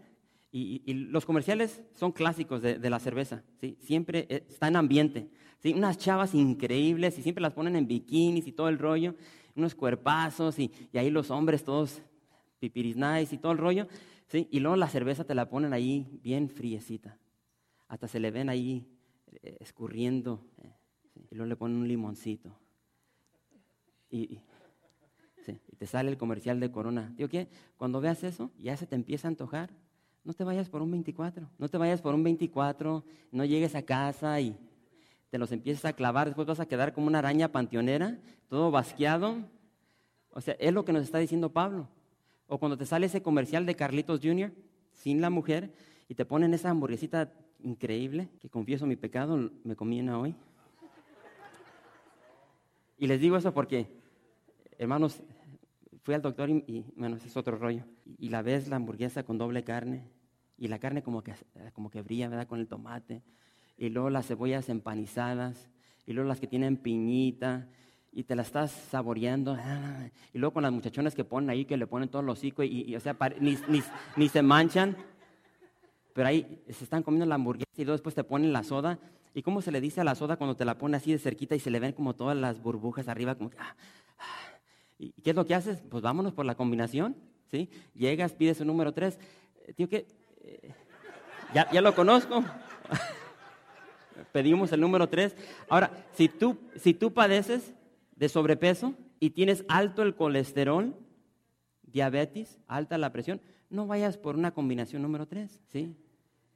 Y, 0.50 0.94
los 0.94 1.26
comerciales 1.26 1.82
son 1.94 2.12
clásicos 2.12 2.62
de, 2.62 2.90
la 2.90 2.98
cerveza, 2.98 3.42
¿sí? 3.60 3.76
siempre 3.80 4.26
eh, 4.30 4.46
está 4.48 4.68
en 4.68 4.76
ambiente. 4.76 5.30
¿sí? 5.58 5.74
Unas 5.74 5.98
chavas 5.98 6.34
increíbles 6.34 7.18
y 7.18 7.22
siempre 7.22 7.42
las 7.42 7.52
ponen 7.52 7.76
en 7.76 7.86
bikinis 7.86 8.46
y 8.46 8.52
todo 8.52 8.68
el 8.68 8.78
rollo, 8.78 9.14
unos 9.54 9.74
cuerpazos 9.74 10.58
y, 10.58 10.72
ahí 10.94 11.10
los 11.10 11.30
hombres 11.30 11.64
todos 11.64 12.00
pipiris 12.60 12.96
nice 12.96 13.34
y 13.34 13.38
todo 13.38 13.52
el 13.52 13.58
rollo. 13.58 13.88
¿sí? 14.26 14.48
Y 14.50 14.60
luego 14.60 14.76
la 14.76 14.88
cerveza 14.88 15.24
te 15.24 15.34
la 15.34 15.50
ponen 15.50 15.72
ahí 15.74 16.18
bien 16.22 16.48
friecita. 16.48 17.18
Hasta 17.88 18.08
se 18.08 18.18
le 18.18 18.30
ven 18.30 18.48
ahí 18.48 18.86
eh, 19.42 19.58
escurriendo, 19.60 20.46
eh, 20.62 20.72
y 21.30 21.34
luego 21.34 21.48
le 21.48 21.56
ponen 21.56 21.78
un 21.78 21.88
limoncito. 21.88 22.58
Y, 24.10 24.40
te 25.78 25.86
sale 25.86 26.10
el 26.10 26.18
comercial 26.18 26.60
de 26.60 26.70
Corona. 26.70 27.12
Digo, 27.16 27.30
¿qué? 27.30 27.48
Cuando 27.78 28.00
veas 28.00 28.22
eso, 28.22 28.50
ya 28.58 28.76
se 28.76 28.86
te 28.86 28.96
empieza 28.96 29.28
a 29.28 29.30
antojar. 29.30 29.70
No 30.28 30.34
te 30.34 30.44
vayas 30.44 30.68
por 30.68 30.82
un 30.82 30.90
24, 30.90 31.48
no 31.56 31.68
te 31.70 31.78
vayas 31.78 32.02
por 32.02 32.14
un 32.14 32.22
24, 32.22 33.02
no 33.32 33.44
llegues 33.46 33.74
a 33.74 33.80
casa 33.80 34.38
y 34.38 34.54
te 35.30 35.38
los 35.38 35.52
empiezas 35.52 35.86
a 35.86 35.94
clavar, 35.94 36.26
después 36.26 36.46
vas 36.46 36.60
a 36.60 36.66
quedar 36.66 36.92
como 36.92 37.06
una 37.06 37.20
araña 37.20 37.50
panteonera, 37.50 38.18
todo 38.50 38.70
basqueado. 38.70 39.36
O 40.32 40.42
sea, 40.42 40.54
es 40.60 40.74
lo 40.74 40.84
que 40.84 40.92
nos 40.92 41.04
está 41.04 41.16
diciendo 41.16 41.48
Pablo. 41.48 41.88
O 42.46 42.58
cuando 42.58 42.76
te 42.76 42.84
sale 42.84 43.06
ese 43.06 43.22
comercial 43.22 43.64
de 43.64 43.74
Carlitos 43.74 44.20
Jr., 44.22 44.52
sin 44.92 45.22
la 45.22 45.30
mujer, 45.30 45.72
y 46.10 46.14
te 46.14 46.26
ponen 46.26 46.52
esa 46.52 46.68
hamburguesita 46.68 47.32
increíble, 47.62 48.28
que 48.38 48.50
confieso 48.50 48.84
mi 48.84 48.96
pecado, 48.96 49.50
me 49.64 49.76
comí 49.76 49.98
una 49.98 50.18
hoy. 50.18 50.34
Y 52.98 53.06
les 53.06 53.18
digo 53.18 53.38
eso 53.38 53.54
porque, 53.54 53.86
hermanos, 54.76 55.22
fui 56.02 56.14
al 56.14 56.20
doctor 56.20 56.50
y, 56.50 56.84
bueno, 56.96 57.16
ese 57.16 57.28
es 57.28 57.36
otro 57.38 57.56
rollo. 57.56 57.84
Y, 58.18 58.28
la 58.28 58.42
ves 58.42 58.68
la 58.68 58.76
hamburguesa 58.76 59.22
con 59.22 59.38
doble 59.38 59.64
carne, 59.64 60.17
y 60.58 60.68
la 60.68 60.78
carne 60.78 61.02
como 61.02 61.22
que, 61.22 61.34
como 61.72 61.90
que 61.90 62.02
brilla, 62.02 62.28
¿verdad? 62.28 62.46
Con 62.46 62.60
el 62.60 62.68
tomate. 62.68 63.22
Y 63.76 63.88
luego 63.88 64.10
las 64.10 64.26
cebollas 64.26 64.68
empanizadas, 64.68 65.70
y 66.06 66.12
luego 66.12 66.28
las 66.28 66.40
que 66.40 66.46
tienen 66.46 66.76
piñita, 66.76 67.68
y 68.12 68.24
te 68.24 68.34
la 68.34 68.42
estás 68.42 68.72
saboreando. 68.72 69.56
Y 70.34 70.38
luego 70.38 70.54
con 70.54 70.62
las 70.62 70.72
muchachonas 70.72 71.14
que 71.14 71.24
ponen 71.24 71.50
ahí, 71.50 71.64
que 71.64 71.76
le 71.76 71.86
ponen 71.86 72.08
todo 72.08 72.22
el 72.22 72.28
hocico, 72.28 72.62
y, 72.62 72.94
o 72.96 73.00
sea, 73.00 73.16
ni, 73.40 73.56
ni, 73.68 73.82
ni 74.16 74.28
se 74.28 74.42
manchan 74.42 74.96
pero 76.18 76.30
ahí 76.30 76.60
se 76.68 76.82
están 76.82 77.04
comiendo 77.04 77.26
la 77.26 77.36
hamburguesa 77.36 77.70
y 77.76 77.84
luego 77.84 77.92
después 77.92 78.12
te 78.12 78.24
ponen 78.24 78.52
la 78.52 78.64
soda. 78.64 78.98
¿Y 79.34 79.42
cómo 79.42 79.62
se 79.62 79.70
le 79.70 79.80
dice 79.80 80.00
a 80.00 80.04
la 80.04 80.16
soda 80.16 80.36
cuando 80.36 80.56
te 80.56 80.64
la 80.64 80.76
pone 80.76 80.96
así 80.96 81.12
de 81.12 81.18
cerquita 81.20 81.54
y 81.54 81.60
se 81.60 81.70
le 81.70 81.78
ven 81.78 81.92
como 81.92 82.16
todas 82.16 82.36
las 82.36 82.60
burbujas 82.60 83.06
arriba? 83.06 83.36
Como 83.36 83.52
ah, 83.56 83.76
ah. 84.18 84.58
¿Y 84.98 85.12
qué 85.22 85.30
es 85.30 85.36
lo 85.36 85.46
que 85.46 85.54
haces? 85.54 85.80
Pues 85.88 86.02
vámonos 86.02 86.32
por 86.32 86.44
la 86.44 86.56
combinación, 86.56 87.14
¿sí? 87.52 87.70
Llegas, 87.94 88.32
pides 88.32 88.60
un 88.60 88.66
número 88.66 88.92
tres. 88.92 89.16
Tío, 89.76 89.88
¿qué? 89.88 90.08
Ya, 91.54 91.80
lo 91.80 91.94
conozco. 91.94 92.44
Pedimos 94.32 94.72
el 94.72 94.80
número 94.80 95.08
tres. 95.08 95.34
Ahora, 95.68 95.90
si 96.12 96.28
tú, 96.28 96.58
si 96.76 96.94
tú 96.94 97.12
padeces 97.12 97.74
de 98.16 98.28
sobrepeso 98.28 98.94
y 99.20 99.30
tienes 99.30 99.64
alto 99.68 100.02
el 100.02 100.14
colesterol, 100.14 100.94
diabetes, 101.82 102.58
alta 102.66 102.98
la 102.98 103.12
presión, 103.12 103.40
no 103.70 103.86
vayas 103.86 104.18
por 104.18 104.36
una 104.36 104.52
combinación 104.52 105.02
número 105.02 105.26
tres, 105.26 105.62
¿sí? 105.68 105.94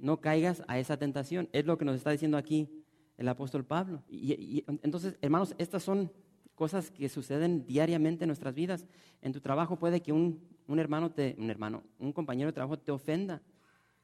no 0.03 0.21
caigas 0.21 0.63
a 0.67 0.79
esa 0.79 0.99
tentación. 0.99 1.49
Es 1.53 1.65
lo 1.65 1.79
que 1.79 1.85
nos 1.85 1.97
está 1.97 2.11
diciendo 2.11 2.37
aquí 2.37 2.69
el 3.17 3.29
apóstol 3.29 3.65
Pablo. 3.65 4.03
Y, 4.09 4.65
entonces, 4.83 5.17
hermanos, 5.23 5.55
estas 5.59 5.83
son 5.83 6.13
cosas 6.55 6.91
que 6.91 7.09
suceden 7.09 7.65
diariamente 7.67 8.25
en 8.25 8.29
nuestras 8.29 8.55
vidas. 8.55 8.87
En 9.23 9.33
tu 9.33 9.41
trabajo 9.41 9.79
puede 9.79 10.03
que 10.03 10.13
un, 10.13 10.41
hermano 10.77 11.13
te, 11.13 11.37
un 11.39 11.51
hermano, 11.51 11.85
un 11.99 12.13
compañero 12.13 12.49
de 12.49 12.53
trabajo 12.53 12.79
te 12.79 12.91
ofenda. 12.91 13.41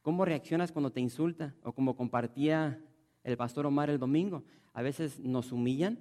¿Cómo 0.09 0.25
reaccionas 0.25 0.73
cuando 0.73 0.91
te 0.91 1.03
insulta? 1.03 1.55
O 1.63 1.75
como 1.75 1.95
compartía 1.95 2.81
el 3.25 3.37
pastor 3.37 3.67
Omar 3.67 3.91
el 3.91 3.99
domingo. 3.99 4.43
A 4.73 4.81
veces 4.81 5.21
nos 5.21 5.53
humillan. 5.53 5.99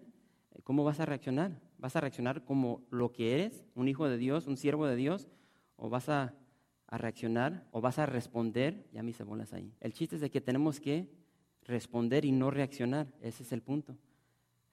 ¿Cómo 0.63 0.85
vas 0.85 1.01
a 1.01 1.05
reaccionar? 1.05 1.59
¿Vas 1.77 1.97
a 1.97 1.99
reaccionar 1.99 2.45
como 2.45 2.87
lo 2.89 3.11
que 3.11 3.33
eres, 3.33 3.65
un 3.75 3.89
hijo 3.89 4.07
de 4.07 4.17
Dios, 4.17 4.47
un 4.47 4.55
siervo 4.55 4.87
de 4.87 4.95
Dios? 4.95 5.27
¿O 5.75 5.89
vas 5.89 6.07
a 6.07 6.33
a 6.87 6.97
reaccionar 6.97 7.67
o 7.71 7.81
vas 7.81 7.99
a 7.99 8.05
responder, 8.05 8.87
ya 8.93 9.03
mis 9.03 9.19
bolas 9.25 9.51
ahí. 9.51 9.73
El 9.81 9.91
chiste 9.91 10.15
es 10.15 10.21
de 10.21 10.31
que 10.31 10.39
tenemos 10.39 10.79
que 10.79 11.09
responder 11.63 12.23
y 12.23 12.31
no 12.31 12.49
reaccionar, 12.49 13.07
ese 13.21 13.43
es 13.43 13.51
el 13.51 13.61
punto. 13.61 13.97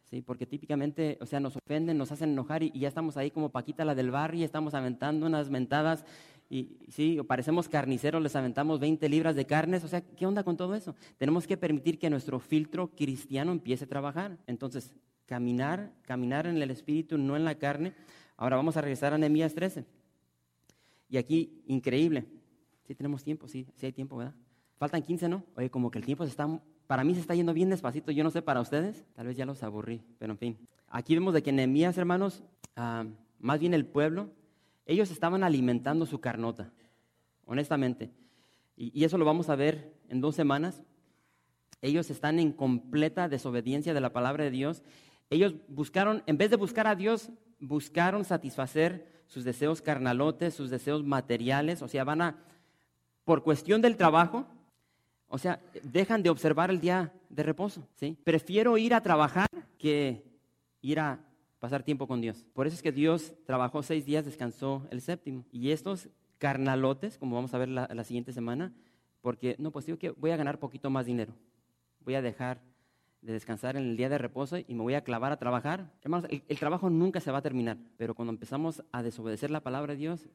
¿Sí? 0.05 0.23
Porque 0.23 0.47
típicamente, 0.47 1.19
o 1.21 1.27
sea, 1.27 1.41
nos 1.41 1.57
ofenden, 1.57 1.99
nos 1.99 2.13
hacen 2.13 2.31
enojar 2.31 2.63
y, 2.63 2.71
ya 2.71 2.87
estamos 2.87 3.17
ahí 3.17 3.33
como 3.33 3.51
Paquita 3.51 3.85
la 3.85 3.97
del 3.97 4.13
barrio 4.13 4.43
y 4.43 4.45
estamos 4.45 4.75
aventando 4.75 5.27
unas 5.27 5.51
mentadas 5.51 6.05
y 6.51 6.77
sí, 6.89 7.19
parecemos 7.27 7.69
carniceros, 7.69 8.23
les 8.23 8.37
aventamos 8.37 8.79
20 8.79 9.09
libras 9.09 9.35
de 9.35 9.47
carnes, 9.47 9.83
o 9.85 9.89
sea, 9.89 10.03
¿qué 10.03 10.27
onda 10.27 10.45
con 10.45 10.57
todo 10.57 10.75
eso? 10.75 10.95
Tenemos 11.17 11.47
que 11.47 11.57
permitir 11.57 11.99
que 11.99 12.11
nuestro 12.11 12.39
filtro 12.39 12.89
cristiano 12.95 13.53
empiece 13.53 13.85
a 13.85 13.89
trabajar. 13.89 14.39
Entonces, 14.47 14.95
caminar, 15.27 15.93
caminar 16.03 16.47
en 16.47 16.61
el 16.61 16.71
espíritu, 16.71 17.19
no 17.19 17.37
en 17.37 17.45
la 17.45 17.57
carne. 17.57 17.95
Ahora 18.37 18.57
vamos 18.57 18.77
a 18.77 18.83
regresar 18.83 19.15
a 19.15 19.19
Nehemías 19.19 19.55
13. 19.55 19.85
Y 21.09 21.17
aquí, 21.17 21.63
increíble. 21.67 22.27
Sí 22.87 22.95
tenemos 22.95 23.25
tiempo, 23.25 23.49
sí, 23.49 23.67
sí 23.77 23.87
hay 23.87 23.93
tiempo, 23.93 24.17
¿verdad? 24.17 24.35
Faltan 24.77 25.03
15, 25.03 25.29
¿no? 25.29 25.45
Oye, 25.57 25.71
como 25.71 25.91
que 25.91 25.99
el 25.99 26.05
tiempo 26.05 26.25
se 26.25 26.31
está, 26.31 26.61
para 26.87 27.05
mí 27.05 27.15
se 27.15 27.21
está 27.21 27.35
yendo 27.35 27.55
bien 27.55 27.71
despacito, 27.71 28.13
yo 28.13 28.23
no 28.23 28.31
sé 28.31 28.43
para 28.43 28.61
ustedes, 28.61 29.07
tal 29.15 29.29
vez 29.29 29.37
ya 29.37 29.47
los 29.47 29.63
aburrí, 29.63 30.03
pero 30.19 30.33
en 30.33 30.39
fin. 30.39 30.59
Aquí 30.89 31.15
vemos 31.15 31.33
de 31.33 31.43
que 31.43 31.53
Nehemías, 31.53 31.97
hermanos, 31.97 32.43
ah, 32.77 33.07
más 33.39 33.61
bien 33.61 33.73
el 33.73 33.87
pueblo, 33.87 34.31
ellos 34.87 35.11
estaban 35.11 35.45
alimentando 35.45 36.07
su 36.07 36.21
carnota, 36.21 36.71
honestamente. 37.47 38.11
Y, 38.77 39.05
eso 39.05 39.19
lo 39.19 39.25
vamos 39.25 39.49
a 39.49 39.57
ver 39.57 39.95
en 40.09 40.21
dos 40.21 40.35
semanas. 40.35 40.83
Ellos 41.81 42.11
están 42.11 42.39
en 42.39 42.53
completa 42.53 43.29
desobediencia 43.29 43.95
de 43.95 44.01
la 44.01 44.13
palabra 44.13 44.45
de 44.45 44.51
Dios. 44.51 44.83
Ellos 45.31 45.55
buscaron, 45.69 46.23
en 46.27 46.39
vez 46.39 46.51
de 46.51 46.57
buscar 46.57 46.87
a 46.87 46.95
Dios, 46.95 47.31
buscaron 47.61 48.25
satisfacer 48.25 49.23
sus 49.27 49.45
deseos 49.45 49.81
carnalotes, 49.81 50.55
sus 50.55 50.71
deseos 50.71 51.05
materiales, 51.05 51.83
o 51.83 51.89
sea, 51.89 52.05
van 52.05 52.21
a, 52.21 52.39
por 53.25 53.43
cuestión 53.43 53.81
del 53.81 53.97
trabajo, 53.97 54.47
o 55.29 55.39
sea, 55.39 55.61
dejan 55.83 56.23
de 56.23 56.31
observar 56.31 56.71
el 56.71 56.81
día 56.81 57.13
de 57.31 57.43
reposo, 57.43 57.89
¿sí? 57.95 58.19
Prefiero 58.23 58.77
ir 58.77 58.93
a 58.95 59.03
trabajar 59.03 59.49
que 59.79 60.25
ir 60.83 61.01
a 61.01 61.21
pasar 61.65 61.83
tiempo 61.83 62.07
con 62.07 62.21
Dios. 62.21 62.47
Por 62.53 62.67
eso 62.67 62.77
es 62.77 62.83
que 62.83 62.93
Dios 62.93 63.33
trabajó 63.47 63.83
seis 63.83 64.05
días, 64.05 64.27
descansó 64.27 64.87
el 64.91 65.01
séptimo. 65.01 65.47
Y 65.51 65.71
estos 65.71 66.11
carnalotes, 66.37 67.17
como 67.17 67.37
vamos 67.37 67.55
a 67.55 67.59
ver 67.59 67.71
la, 67.71 67.89
la 67.91 68.05
siguiente 68.05 68.35
semana, 68.35 68.71
porque, 69.23 69.57
no, 69.59 69.71
pues 69.71 69.87
digo 69.87 69.97
que 69.97 70.11
voy 70.11 70.31
a 70.31 70.37
ganar 70.37 70.59
poquito 70.59 70.91
más 70.91 71.07
dinero. 71.07 71.33
Voy 72.01 72.17
a 72.17 72.21
dejar 72.21 72.61
de 73.23 73.33
descansar 73.33 73.79
en 73.79 73.85
el 73.85 73.97
día 73.97 74.11
de 74.11 74.19
reposo 74.19 74.59
y 74.59 74.75
me 74.75 74.83
voy 74.83 74.93
a 74.93 75.05
clavar 75.05 75.33
a 75.33 75.39
trabajar. 75.39 75.91
Hermanos, 76.03 76.29
el, 76.31 76.59
trabajo 76.59 76.91
nunca 76.91 77.19
se 77.19 77.31
va 77.31 77.39
a 77.39 77.43
terminar, 77.43 77.79
pero 77.97 78.15
cuando 78.15 78.35
empezamos 78.35 78.85
a 78.93 79.03
desobedecer 79.03 79.51
la 79.51 79.63
palabra 79.63 79.95
de 79.95 80.01
Dios, 80.01 80.29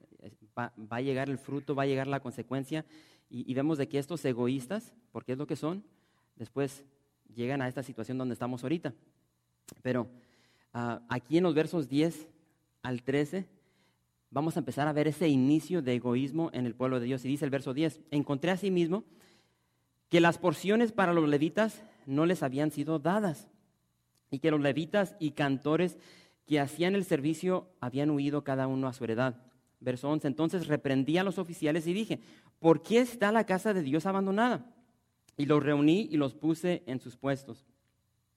va, 0.57 0.73
a 0.89 1.01
llegar 1.01 1.29
el 1.29 1.37
fruto, 1.37 1.75
va 1.75 1.83
a 1.83 1.85
llegar 1.85 2.07
la 2.07 2.21
consecuencia 2.21 2.85
y, 3.29 3.53
vemos 3.53 3.77
de 3.77 3.87
que 3.87 3.99
estos 3.99 4.25
egoístas, 4.25 4.95
porque 5.11 5.33
es 5.33 5.37
lo 5.37 5.45
que 5.45 5.55
son, 5.55 5.83
después 6.37 6.83
llegan 7.35 7.61
a 7.61 7.67
esta 7.67 7.83
situación 7.83 8.17
donde 8.17 8.33
estamos 8.33 8.63
ahorita. 8.63 8.95
Pero 9.83 10.07
ah, 10.73 11.01
aquí 11.09 11.37
en 11.37 11.43
los 11.43 11.53
versos 11.53 11.89
10 11.89 12.27
al 12.83 13.03
13 13.03 13.47
vamos 14.31 14.55
a 14.55 14.59
empezar 14.59 14.87
a 14.87 14.93
ver 14.93 15.07
ese 15.07 15.27
inicio 15.27 15.81
de 15.81 15.95
egoísmo 15.95 16.49
en 16.53 16.65
el 16.65 16.75
pueblo 16.75 16.99
de 16.99 17.07
Dios. 17.07 17.25
Y 17.25 17.27
dice 17.27 17.45
el 17.45 17.51
verso 17.51 17.73
10, 17.73 18.01
encontré 18.11 18.55
sí 18.57 18.71
mismo 18.71 19.03
que 20.09 20.21
las 20.21 20.37
porciones 20.37 20.91
para 20.91 21.13
los 21.13 21.27
levitas 21.27 21.83
no 22.05 22.25
les 22.25 22.43
habían 22.43 22.71
sido 22.71 22.99
dadas, 22.99 23.49
y 24.31 24.39
que 24.39 24.51
los 24.51 24.61
levitas 24.61 25.15
y 25.19 25.31
cantores 25.31 25.97
que 26.45 26.59
hacían 26.59 26.95
el 26.95 27.05
servicio 27.05 27.67
habían 27.79 28.09
huido 28.11 28.43
cada 28.43 28.67
uno 28.67 28.87
a 28.87 28.93
su 28.93 29.03
heredad. 29.03 29.35
Verso 29.79 30.09
11. 30.09 30.27
Entonces 30.27 30.67
reprendí 30.67 31.17
a 31.17 31.23
los 31.23 31.37
oficiales 31.37 31.87
y 31.87 31.93
dije, 31.93 32.19
¿por 32.59 32.81
qué 32.81 32.99
está 32.99 33.31
la 33.31 33.45
casa 33.45 33.73
de 33.73 33.81
Dios 33.81 34.05
abandonada? 34.05 34.65
Y 35.37 35.45
los 35.45 35.63
reuní 35.63 36.07
y 36.11 36.17
los 36.17 36.33
puse 36.33 36.83
en 36.85 36.99
sus 36.99 37.15
puestos. 37.15 37.65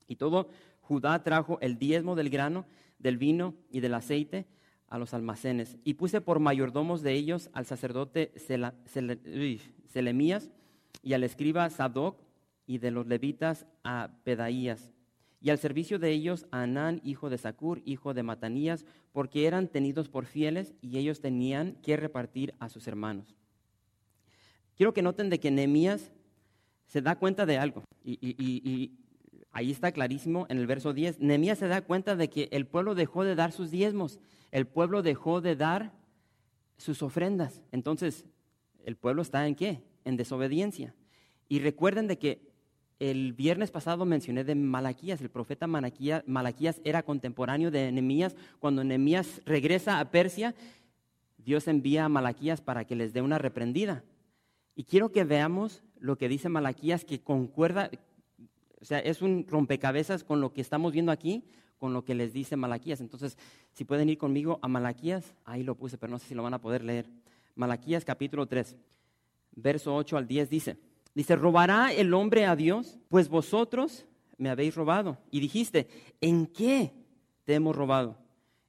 Y 0.06 0.16
todo 0.16 0.48
Judá 0.92 1.22
trajo 1.22 1.56
el 1.62 1.78
diezmo 1.78 2.16
del 2.16 2.28
grano, 2.28 2.66
del 2.98 3.16
vino 3.16 3.54
y 3.70 3.80
del 3.80 3.94
aceite 3.94 4.44
a 4.88 4.98
los 4.98 5.14
almacenes. 5.14 5.78
Y 5.84 5.94
puse 5.94 6.20
por 6.20 6.38
mayordomos 6.38 7.00
de 7.00 7.14
ellos 7.14 7.48
al 7.54 7.64
sacerdote 7.64 8.30
Selemías 9.86 10.50
y 11.02 11.14
al 11.14 11.24
escriba 11.24 11.70
Sadoc 11.70 12.20
y 12.66 12.76
de 12.76 12.90
los 12.90 13.06
levitas 13.06 13.64
a 13.82 14.10
Pedaías 14.22 14.92
y 15.40 15.48
al 15.48 15.58
servicio 15.58 15.98
de 15.98 16.10
ellos 16.10 16.44
a 16.50 16.64
Anán, 16.64 17.00
hijo 17.04 17.30
de 17.30 17.38
Sacur, 17.38 17.80
hijo 17.86 18.12
de 18.12 18.22
Matanías, 18.22 18.84
porque 19.12 19.46
eran 19.46 19.68
tenidos 19.68 20.10
por 20.10 20.26
fieles 20.26 20.74
y 20.82 20.98
ellos 20.98 21.22
tenían 21.22 21.72
que 21.76 21.96
repartir 21.96 22.54
a 22.58 22.68
sus 22.68 22.86
hermanos. 22.86 23.34
Quiero 24.76 24.92
que 24.92 25.00
noten 25.00 25.30
de 25.30 25.40
que 25.40 25.50
Nehemías 25.50 26.12
se 26.86 27.00
da 27.00 27.18
cuenta 27.18 27.46
de 27.46 27.56
algo, 27.56 27.82
y, 28.04 28.98
ahí 29.52 29.70
está 29.70 29.92
clarísimo 29.92 30.46
en 30.48 30.58
el 30.58 30.66
verso 30.66 30.92
10. 30.92 31.20
Nehemías 31.20 31.58
se 31.58 31.68
da 31.68 31.82
cuenta 31.82 32.16
de 32.16 32.28
que 32.28 32.48
el 32.52 32.66
pueblo 32.66 32.94
dejó 32.94 33.24
de 33.24 33.34
dar 33.34 33.52
sus 33.52 33.70
diezmos, 33.70 34.18
el 34.50 34.66
pueblo 34.66 35.02
dejó 35.02 35.40
de 35.40 35.56
dar 35.56 35.92
sus 36.76 37.02
ofrendas. 37.02 37.62
Entonces, 37.70 38.26
¿el 38.84 38.96
pueblo 38.96 39.22
está 39.22 39.46
en 39.46 39.54
qué? 39.54 39.82
En 40.04 40.16
desobediencia. 40.16 40.94
Y 41.48 41.60
recuerden 41.60 42.08
de 42.08 42.18
que 42.18 42.52
el 42.98 43.32
viernes 43.32 43.70
pasado 43.70 44.04
mencioné 44.04 44.44
de 44.44 44.54
Malaquías, 44.54 45.20
el 45.20 45.28
profeta 45.28 45.66
Malaquías, 45.66 46.80
era 46.84 47.02
contemporáneo 47.02 47.70
de 47.70 47.90
Nehemías. 47.90 48.36
Cuando 48.60 48.84
Nehemías 48.84 49.42
regresa 49.44 49.98
a 49.98 50.10
Persia, 50.10 50.54
Dios 51.36 51.66
envía 51.66 52.04
a 52.04 52.08
Malaquías 52.08 52.60
para 52.60 52.84
que 52.84 52.94
les 52.94 53.12
dé 53.12 53.20
una 53.20 53.38
reprendida. 53.38 54.04
Y 54.76 54.84
quiero 54.84 55.10
que 55.10 55.24
veamos 55.24 55.82
lo 55.98 56.16
que 56.16 56.28
dice 56.28 56.48
Malaquías, 56.48 57.04
que 57.04 57.20
concuerda, 57.20 57.90
o 58.82 58.84
sea, 58.84 58.98
es 58.98 59.22
un 59.22 59.46
rompecabezas 59.48 60.24
con 60.24 60.40
lo 60.40 60.52
que 60.52 60.60
estamos 60.60 60.92
viendo 60.92 61.12
aquí, 61.12 61.44
con 61.78 61.92
lo 61.92 62.04
que 62.04 62.14
les 62.14 62.32
dice 62.32 62.56
Malaquías. 62.56 63.00
Entonces, 63.00 63.38
si 63.72 63.84
pueden 63.84 64.08
ir 64.08 64.18
conmigo 64.18 64.58
a 64.60 64.68
Malaquías, 64.68 65.34
ahí 65.44 65.62
lo 65.62 65.76
puse, 65.76 65.96
pero 65.96 66.10
no 66.10 66.18
sé 66.18 66.26
si 66.26 66.34
lo 66.34 66.42
van 66.42 66.54
a 66.54 66.60
poder 66.60 66.82
leer. 66.84 67.06
Malaquías 67.54 68.04
capítulo 68.04 68.46
3, 68.46 68.76
verso 69.52 69.94
8 69.94 70.16
al 70.16 70.26
10 70.26 70.50
dice, 70.50 70.76
Dice, 71.14 71.36
¿robará 71.36 71.92
el 71.92 72.14
hombre 72.14 72.46
a 72.46 72.56
Dios? 72.56 72.98
Pues 73.08 73.28
vosotros 73.28 74.06
me 74.38 74.48
habéis 74.48 74.74
robado. 74.74 75.18
Y 75.30 75.40
dijiste, 75.40 75.88
¿en 76.20 76.46
qué 76.46 76.92
te 77.44 77.54
hemos 77.54 77.76
robado? 77.76 78.16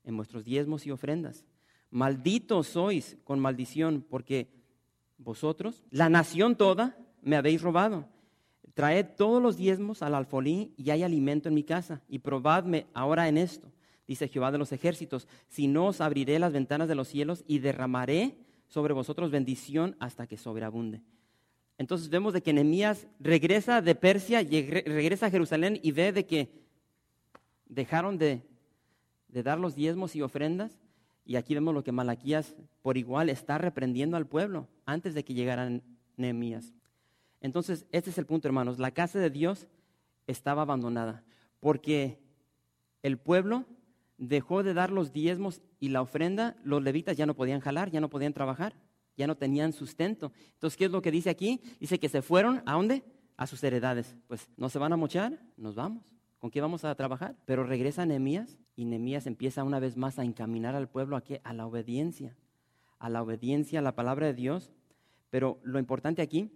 En 0.03 0.17
vuestros 0.17 0.43
diezmos 0.43 0.85
y 0.85 0.91
ofrendas. 0.91 1.45
Malditos 1.89 2.67
sois 2.67 3.17
con 3.23 3.39
maldición, 3.39 4.05
porque 4.09 4.49
vosotros, 5.17 5.83
la 5.89 6.09
nación 6.09 6.57
toda, 6.57 6.97
me 7.21 7.37
habéis 7.37 7.61
robado. 7.61 8.09
Traed 8.73 9.05
todos 9.17 9.41
los 9.41 9.57
diezmos 9.57 10.01
al 10.01 10.15
alfolí 10.15 10.73
y 10.77 10.89
hay 10.89 11.03
alimento 11.03 11.47
en 11.47 11.55
mi 11.55 11.63
casa. 11.63 12.01
Y 12.07 12.19
probadme 12.19 12.87
ahora 12.93 13.27
en 13.27 13.37
esto, 13.37 13.71
dice 14.07 14.27
Jehová 14.27 14.51
de 14.51 14.57
los 14.57 14.71
ejércitos, 14.71 15.27
si 15.47 15.67
no 15.67 15.87
os 15.87 16.01
abriré 16.01 16.39
las 16.39 16.53
ventanas 16.53 16.87
de 16.87 16.95
los 16.95 17.07
cielos 17.07 17.43
y 17.47 17.59
derramaré 17.59 18.35
sobre 18.67 18.93
vosotros 18.93 19.29
bendición 19.29 19.95
hasta 19.99 20.25
que 20.25 20.37
sobreabunde. 20.37 21.01
Entonces 21.77 22.09
vemos 22.09 22.33
de 22.33 22.41
que 22.41 22.53
Nehemías 22.53 23.07
regresa 23.19 23.81
de 23.81 23.95
Persia, 23.95 24.41
regresa 24.41 25.27
a 25.27 25.31
Jerusalén 25.31 25.79
y 25.81 25.91
ve 25.91 26.11
de 26.11 26.25
que 26.25 26.49
dejaron 27.67 28.17
de, 28.17 28.41
dar 29.27 29.59
los 29.59 29.75
diezmos 29.75 30.15
y 30.15 30.21
ofrendas. 30.21 30.79
Y 31.25 31.35
aquí 31.35 31.53
vemos 31.53 31.73
lo 31.73 31.83
que 31.83 31.91
Malaquías 31.91 32.55
por 32.81 32.97
igual 32.97 33.29
está 33.29 33.57
reprendiendo 33.57 34.17
al 34.17 34.27
pueblo 34.27 34.67
antes 34.85 35.13
de 35.13 35.23
que 35.23 35.33
llegaran 35.33 35.81
Nehemías. 36.17 36.73
Entonces, 37.43 37.85
este 37.91 38.09
es 38.09 38.17
el 38.17 38.25
punto, 38.25 38.47
hermanos. 38.47 38.79
La 38.79 38.89
casa 38.89 39.19
de 39.19 39.29
Dios 39.29 39.67
estaba 40.25 40.63
abandonada 40.63 41.23
porque 41.59 42.19
el 43.03 43.19
pueblo 43.19 43.65
dejó 44.17 44.63
de 44.63 44.73
dar 44.73 44.91
los 44.91 45.13
diezmos 45.13 45.61
y 45.79 45.89
la 45.89 46.01
ofrenda, 46.01 46.55
los 46.63 46.81
levitas 46.81 47.15
ya 47.15 47.27
no 47.27 47.35
podían 47.35 47.59
jalar, 47.59 47.91
ya 47.91 48.01
no 48.01 48.09
podían 48.09 48.33
trabajar 48.33 48.73
ya 49.15 49.27
no 49.27 49.35
tenían 49.35 49.73
sustento. 49.73 50.31
Entonces, 50.53 50.77
¿qué 50.77 50.85
es 50.85 50.91
lo 50.91 51.01
que 51.01 51.11
dice 51.11 51.29
aquí? 51.29 51.61
Dice 51.79 51.99
que 51.99 52.09
se 52.09 52.21
fueron, 52.21 52.61
¿a 52.65 52.73
dónde? 52.73 53.03
A 53.37 53.47
sus 53.47 53.63
heredades. 53.63 54.15
Pues, 54.27 54.49
¿no 54.57 54.69
se 54.69 54.79
van 54.79 54.93
a 54.93 54.97
mochar? 54.97 55.39
Nos 55.57 55.75
vamos. 55.75 56.03
¿Con 56.39 56.51
qué 56.51 56.61
vamos 56.61 56.83
a 56.83 56.93
trabajar? 56.95 57.35
Pero 57.45 57.63
regresa 57.63 58.05
Nehemías 58.05 58.57
y 58.75 58.85
Nehemías 58.85 59.27
empieza 59.27 59.63
una 59.63 59.79
vez 59.79 59.97
más 59.97 60.19
a 60.19 60.23
encaminar 60.23 60.75
al 60.75 60.89
pueblo 60.89 61.15
aquí 61.15 61.37
a 61.43 61.53
la 61.53 61.65
obediencia, 61.65 62.35
a 62.99 63.09
la 63.09 63.21
obediencia 63.21 63.79
a 63.79 63.81
la 63.81 63.95
palabra 63.95 64.27
de 64.27 64.33
Dios. 64.33 64.71
Pero 65.29 65.59
lo 65.63 65.79
importante 65.79 66.21
aquí 66.21 66.51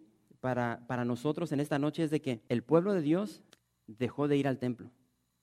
para, 0.55 1.03
nosotros 1.03 1.51
en 1.51 1.60
esta 1.60 1.77
noche 1.77 2.03
es 2.03 2.10
de 2.10 2.21
que 2.21 2.41
el 2.47 2.63
pueblo 2.63 2.93
de 2.93 3.01
Dios 3.01 3.43
dejó 3.86 4.29
de 4.29 4.38
ir 4.38 4.47
al 4.47 4.60
templo. 4.60 4.91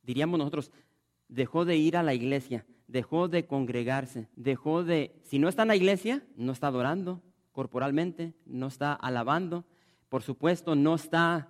Diríamos 0.03 0.39
nosotros, 0.39 0.71
dejó 1.29 1.67
de 1.67 1.77
ir 1.77 1.99
a 1.99 2.03
la 2.03 2.15
iglesia, 2.15 2.65
dejó 2.87 3.29
de 3.29 3.47
congregarse, 3.47 4.29
dejó 4.35 4.83
de, 4.83 5.21
si 5.23 5.39
no 5.39 5.49
está 5.49 5.63
en 5.63 5.69
la 5.69 5.77
iglesia, 5.77 6.23
no 6.37 6.53
está 6.53 6.69
adorando 6.69 7.21
corporalmente, 7.53 8.33
no 8.47 8.69
está 8.69 8.95
alabando, 8.95 9.67
por 10.09 10.23
supuesto, 10.23 10.75
no 10.75 10.95
está 10.95 11.49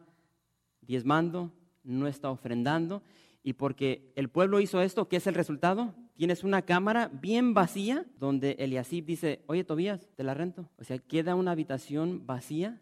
diezmando, 0.81 1.53
no 1.85 2.09
está 2.09 2.31
ofrendando. 2.31 3.05
Y 3.45 3.53
porque 3.53 4.13
el 4.17 4.31
pueblo 4.31 4.59
hizo 4.59 4.81
esto, 4.81 5.09
¿qué 5.09 5.17
es 5.17 5.27
el 5.29 5.35
resultado? 5.35 5.95
Tienes 6.17 6.43
una 6.43 6.63
cámara 6.63 7.09
bien 7.09 7.55
vacía 7.55 8.05
donde 8.19 8.57
Eliasib 8.59 9.05
dice, 9.05 9.45
oye 9.47 9.63
Tobías, 9.63 10.09
te 10.17 10.25
la 10.25 10.35
rento. 10.35 10.69
O 10.77 10.83
sea, 10.83 10.99
queda 10.99 11.37
una 11.37 11.53
habitación 11.53 12.27
vacía 12.27 12.81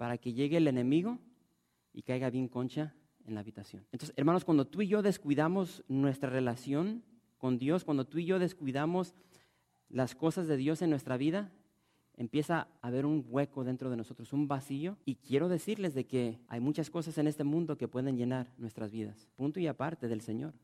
para 0.00 0.16
que 0.16 0.32
llegue 0.32 0.56
el 0.56 0.66
enemigo 0.66 1.18
y 1.92 2.00
caiga 2.00 2.30
bien 2.30 2.48
concha 2.48 2.94
en 3.26 3.34
la 3.34 3.40
habitación. 3.40 3.84
Entonces, 3.92 4.16
hermanos, 4.16 4.46
cuando 4.46 4.66
tú 4.66 4.80
y 4.80 4.88
yo 4.88 5.02
descuidamos 5.02 5.84
nuestra 5.88 6.30
relación 6.30 7.04
con 7.36 7.58
Dios, 7.58 7.84
cuando 7.84 8.06
tú 8.06 8.16
y 8.16 8.24
yo 8.24 8.38
descuidamos 8.38 9.12
las 9.90 10.14
cosas 10.14 10.48
de 10.48 10.56
Dios 10.56 10.80
en 10.80 10.88
nuestra 10.88 11.18
vida, 11.18 11.52
empieza 12.16 12.68
a 12.80 12.88
haber 12.88 13.04
un 13.04 13.26
hueco 13.28 13.62
dentro 13.62 13.90
de 13.90 13.98
nosotros, 13.98 14.32
un 14.32 14.48
vacío. 14.48 14.96
Y 15.04 15.16
quiero 15.16 15.50
decirles 15.50 15.92
de 15.92 16.06
que 16.06 16.38
hay 16.48 16.60
muchas 16.60 16.88
cosas 16.88 17.18
en 17.18 17.26
este 17.26 17.44
mundo 17.44 17.76
que 17.76 17.86
pueden 17.86 18.16
llenar 18.16 18.54
nuestras 18.56 18.90
vidas, 18.90 19.28
punto 19.36 19.60
y 19.60 19.66
aparte 19.66 20.08
del 20.08 20.22
Señor. 20.22 20.54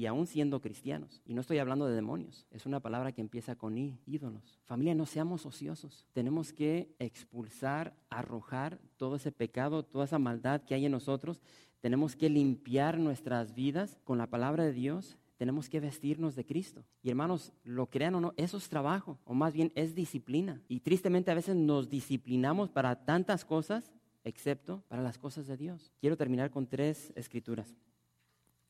Y 0.00 0.06
aún 0.06 0.26
siendo 0.26 0.62
cristianos. 0.62 1.20
Y 1.26 1.34
no 1.34 1.42
estoy 1.42 1.58
hablando 1.58 1.86
de 1.86 1.94
demonios, 1.94 2.46
es 2.50 2.64
una 2.64 2.80
palabra 2.80 3.12
que 3.12 3.20
empieza 3.20 3.54
con 3.54 3.76
I, 3.76 3.98
ídolos. 4.06 4.58
Familia, 4.64 4.94
no 4.94 5.04
seamos 5.04 5.44
ociosos. 5.44 6.06
Tenemos 6.14 6.54
que 6.54 6.88
expulsar, 6.98 7.94
arrojar 8.08 8.80
todo 8.96 9.16
ese 9.16 9.30
pecado, 9.30 9.82
toda 9.82 10.06
esa 10.06 10.18
maldad 10.18 10.62
que 10.62 10.74
hay 10.74 10.86
en 10.86 10.92
nosotros. 10.92 11.42
Tenemos 11.82 12.16
que 12.16 12.30
limpiar 12.30 12.96
nuestras 12.96 13.54
vidas 13.54 13.98
con 14.04 14.16
la 14.16 14.26
palabra 14.26 14.64
de 14.64 14.72
Dios 14.72 15.18
tenemos 15.36 15.68
que 15.68 15.80
vestirnos 15.80 16.34
de 16.34 16.46
Cristo. 16.46 16.82
Y 17.02 17.10
hermanos, 17.10 17.52
lo 17.62 17.86
crean 17.86 18.14
o 18.14 18.20
no, 18.20 18.32
eso 18.38 18.56
es 18.56 18.68
trabajo, 18.68 19.18
o 19.24 19.32
más 19.32 19.54
bien 19.54 19.70
es 19.74 19.94
disciplina. 19.94 20.62
Y 20.68 20.80
tristemente 20.80 21.30
a 21.30 21.34
veces 21.34 21.56
nos 21.56 21.90
disciplinamos 21.90 22.70
para 22.70 23.04
tantas 23.04 23.46
cosas, 23.46 23.90
excepto 24.22 24.82
para 24.88 25.02
las 25.02 25.18
cosas 25.18 25.46
de 25.46 25.58
Dios. 25.58 25.92
Quiero 25.98 26.18
terminar 26.18 26.50
con 26.50 26.66
tres 26.66 27.10
escrituras. 27.16 27.74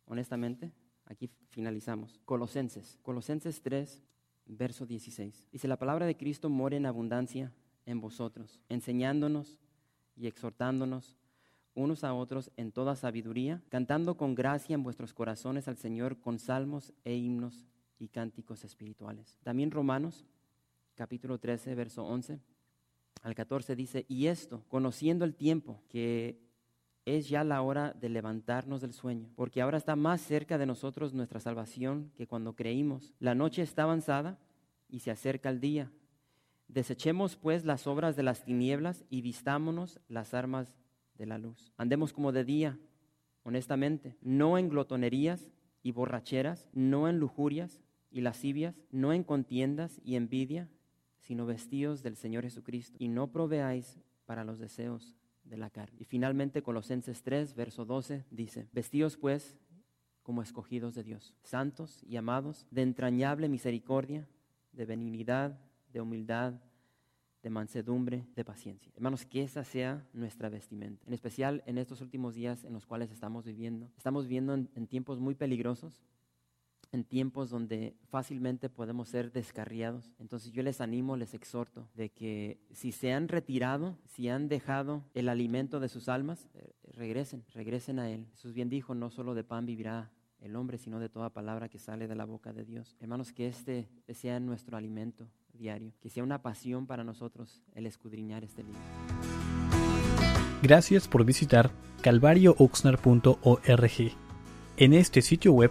Honestamente, 0.07 0.73
aquí 1.11 1.29
finalizamos. 1.49 2.20
Colosenses, 2.25 2.99
Colosenses 3.03 3.61
3, 3.61 4.01
verso 4.46 4.87
16. 4.87 5.49
Dice, 5.53 5.68
la 5.68 5.79
palabra 5.79 6.07
de 6.07 6.16
Cristo 6.16 6.49
mora 6.49 6.77
en 6.77 6.87
abundancia 6.87 7.53
en 7.85 8.01
vosotros, 8.01 8.61
enseñándonos 8.68 9.59
y 10.16 10.27
exhortándonos 10.27 11.16
unos 11.75 12.05
a 12.05 12.14
otros 12.14 12.51
en 12.57 12.73
toda 12.73 12.96
sabiduría, 12.96 13.62
cantando 13.68 14.16
con 14.16 14.35
gracia 14.35 14.75
en 14.75 14.83
vuestros 14.83 15.12
corazones 15.12 15.68
al 15.68 15.77
Señor 15.77 16.20
con 16.20 16.38
salmos 16.38 16.92
e 17.05 17.14
himnos 17.14 17.66
y 17.99 18.09
cánticos 18.09 18.64
espirituales. 18.64 19.38
También 19.42 19.70
Romanos, 19.70 20.25
capítulo 20.94 21.39
13, 21.39 21.74
verso 21.74 22.05
11 22.05 22.41
al 23.22 23.35
14 23.35 23.76
dice, 23.76 24.07
y 24.09 24.26
esto, 24.26 24.64
conociendo 24.68 25.24
el 25.24 25.35
tiempo, 25.35 25.82
que 25.89 26.41
es 27.17 27.29
ya 27.29 27.45
la 27.45 27.63
hora 27.63 27.95
de 28.01 28.09
levantarnos 28.09 28.81
del 28.81 28.93
sueño, 28.93 29.31
porque 29.37 29.61
ahora 29.61 29.79
está 29.79 29.97
más 29.97 30.21
cerca 30.21 30.59
de 30.59 30.67
nosotros 30.67 31.15
nuestra 31.15 31.41
salvación 31.41 32.11
que 32.17 32.27
cuando 32.27 32.55
creímos. 32.55 33.15
La 33.19 33.35
noche 33.35 33.63
está 33.63 33.85
avanzada 33.85 34.39
y 34.89 35.01
se 35.01 35.11
acerca 35.11 35.51
el 35.51 35.61
día. 35.61 35.91
Desechemos 36.69 37.37
pues 37.37 37.65
las 37.65 37.87
obras 37.87 38.17
de 38.17 38.23
las 38.23 38.45
tinieblas 38.45 39.05
y 39.11 39.23
vistámonos 39.23 40.01
las 40.09 40.35
armas 40.35 40.75
de 41.17 41.27
la 41.27 41.39
luz. 41.39 41.73
Andemos 41.77 42.13
como 42.13 42.33
de 42.33 42.45
día, 42.45 42.79
honestamente, 43.43 44.17
no 44.21 44.59
en 44.59 44.69
glotonerías 44.69 45.51
y 45.83 45.93
borracheras, 45.93 46.69
no 46.73 47.09
en 47.09 47.19
lujurias 47.19 47.81
y 48.11 48.21
lascivias, 48.21 48.83
no 48.91 49.13
en 49.13 49.25
contiendas 49.25 50.01
y 50.05 50.17
envidia, 50.17 50.69
sino 51.19 51.47
vestidos 51.47 52.03
del 52.03 52.17
Señor 52.17 52.45
Jesucristo, 52.45 52.97
y 52.99 53.09
no 53.09 53.31
proveáis 53.31 53.99
para 54.27 54.45
los 54.45 54.59
deseos 54.59 55.15
de 55.51 55.57
la 55.57 55.68
carne. 55.68 55.98
Y 56.01 56.05
finalmente 56.05 56.62
Colosenses 56.62 57.22
3, 57.22 57.55
verso 57.55 57.84
12 57.84 58.24
dice, 58.30 58.68
vestidos 58.72 59.16
pues 59.16 59.59
como 60.22 60.42
escogidos 60.42 60.94
de 60.94 61.03
Dios, 61.03 61.34
santos 61.42 62.03
y 62.05 62.16
amados, 62.16 62.66
de 62.70 62.82
entrañable 62.82 63.48
misericordia, 63.48 64.28
de 64.72 64.86
benignidad, 64.86 65.59
de 65.92 66.01
humildad, 66.01 66.55
de 67.42 67.51
mansedumbre, 67.51 68.26
de 68.36 68.44
paciencia. 68.44 68.92
Hermanos, 68.94 69.26
que 69.26 69.42
esa 69.42 69.64
sea 69.64 70.07
nuestra 70.12 70.48
vestimenta. 70.48 71.05
En 71.07 71.14
especial 71.14 71.62
en 71.66 71.78
estos 71.78 72.01
últimos 72.01 72.34
días 72.34 72.64
en 72.64 72.72
los 72.72 72.86
cuales 72.86 73.11
estamos 73.11 73.44
viviendo. 73.44 73.90
Estamos 73.96 74.24
viviendo 74.24 74.55
en, 74.55 74.70
en 74.74 74.86
tiempos 74.86 75.18
muy 75.18 75.34
peligrosos, 75.34 76.03
en 76.93 77.05
tiempos 77.05 77.51
donde 77.51 77.97
fácilmente 78.09 78.68
podemos 78.68 79.09
ser 79.09 79.32
descarriados. 79.32 80.12
Entonces 80.18 80.53
yo 80.53 80.62
les 80.62 80.80
animo, 80.80 81.16
les 81.16 81.34
exhorto 81.34 81.88
de 81.95 82.11
que 82.11 82.59
si 82.72 82.93
se 82.93 83.12
han 83.12 83.28
retirado, 83.28 83.97
si 84.07 84.28
han 84.28 84.49
dejado 84.49 85.05
el 85.14 85.28
alimento 85.28 85.80
de 85.80 85.88
sus 85.88 86.09
almas, 86.09 86.49
eh, 86.55 86.72
regresen, 86.93 87.45
regresen 87.55 87.99
a 87.99 88.11
Él. 88.11 88.26
Jesús 88.32 88.55
bien 88.55 88.68
dijo, 88.68 88.95
no 88.95 89.11
solo 89.11 89.34
de 89.34 89.45
pan 89.45 89.66
vivirá 89.66 90.11
el 90.41 90.57
hombre, 90.57 90.78
sino 90.78 90.99
de 90.99 91.09
toda 91.09 91.30
palabra 91.30 91.68
que 91.68 91.78
sale 91.78 92.09
de 92.09 92.16
la 92.16 92.24
boca 92.24 92.53
de 92.53 92.64
Dios. 92.64 92.97
Hermanos, 93.01 93.32
que 93.32 93.47
este 93.47 93.88
sea 94.09 94.41
nuestro 94.41 94.76
alimento 94.76 95.28
diario, 95.53 95.93
que 96.01 96.09
sea 96.09 96.24
una 96.24 96.43
pasión 96.43 96.86
para 96.86 97.05
nosotros 97.05 97.62
el 97.74 97.86
escudriñar 97.86 98.45
este 98.45 98.62
libro. 98.62 98.80
Gracias 100.62 101.09
por 101.09 101.24
visitar 101.24 101.70
calvariooxnar.org. 102.03 104.12
En 104.76 104.95
este 104.95 105.20
sitio 105.20 105.53
web 105.53 105.70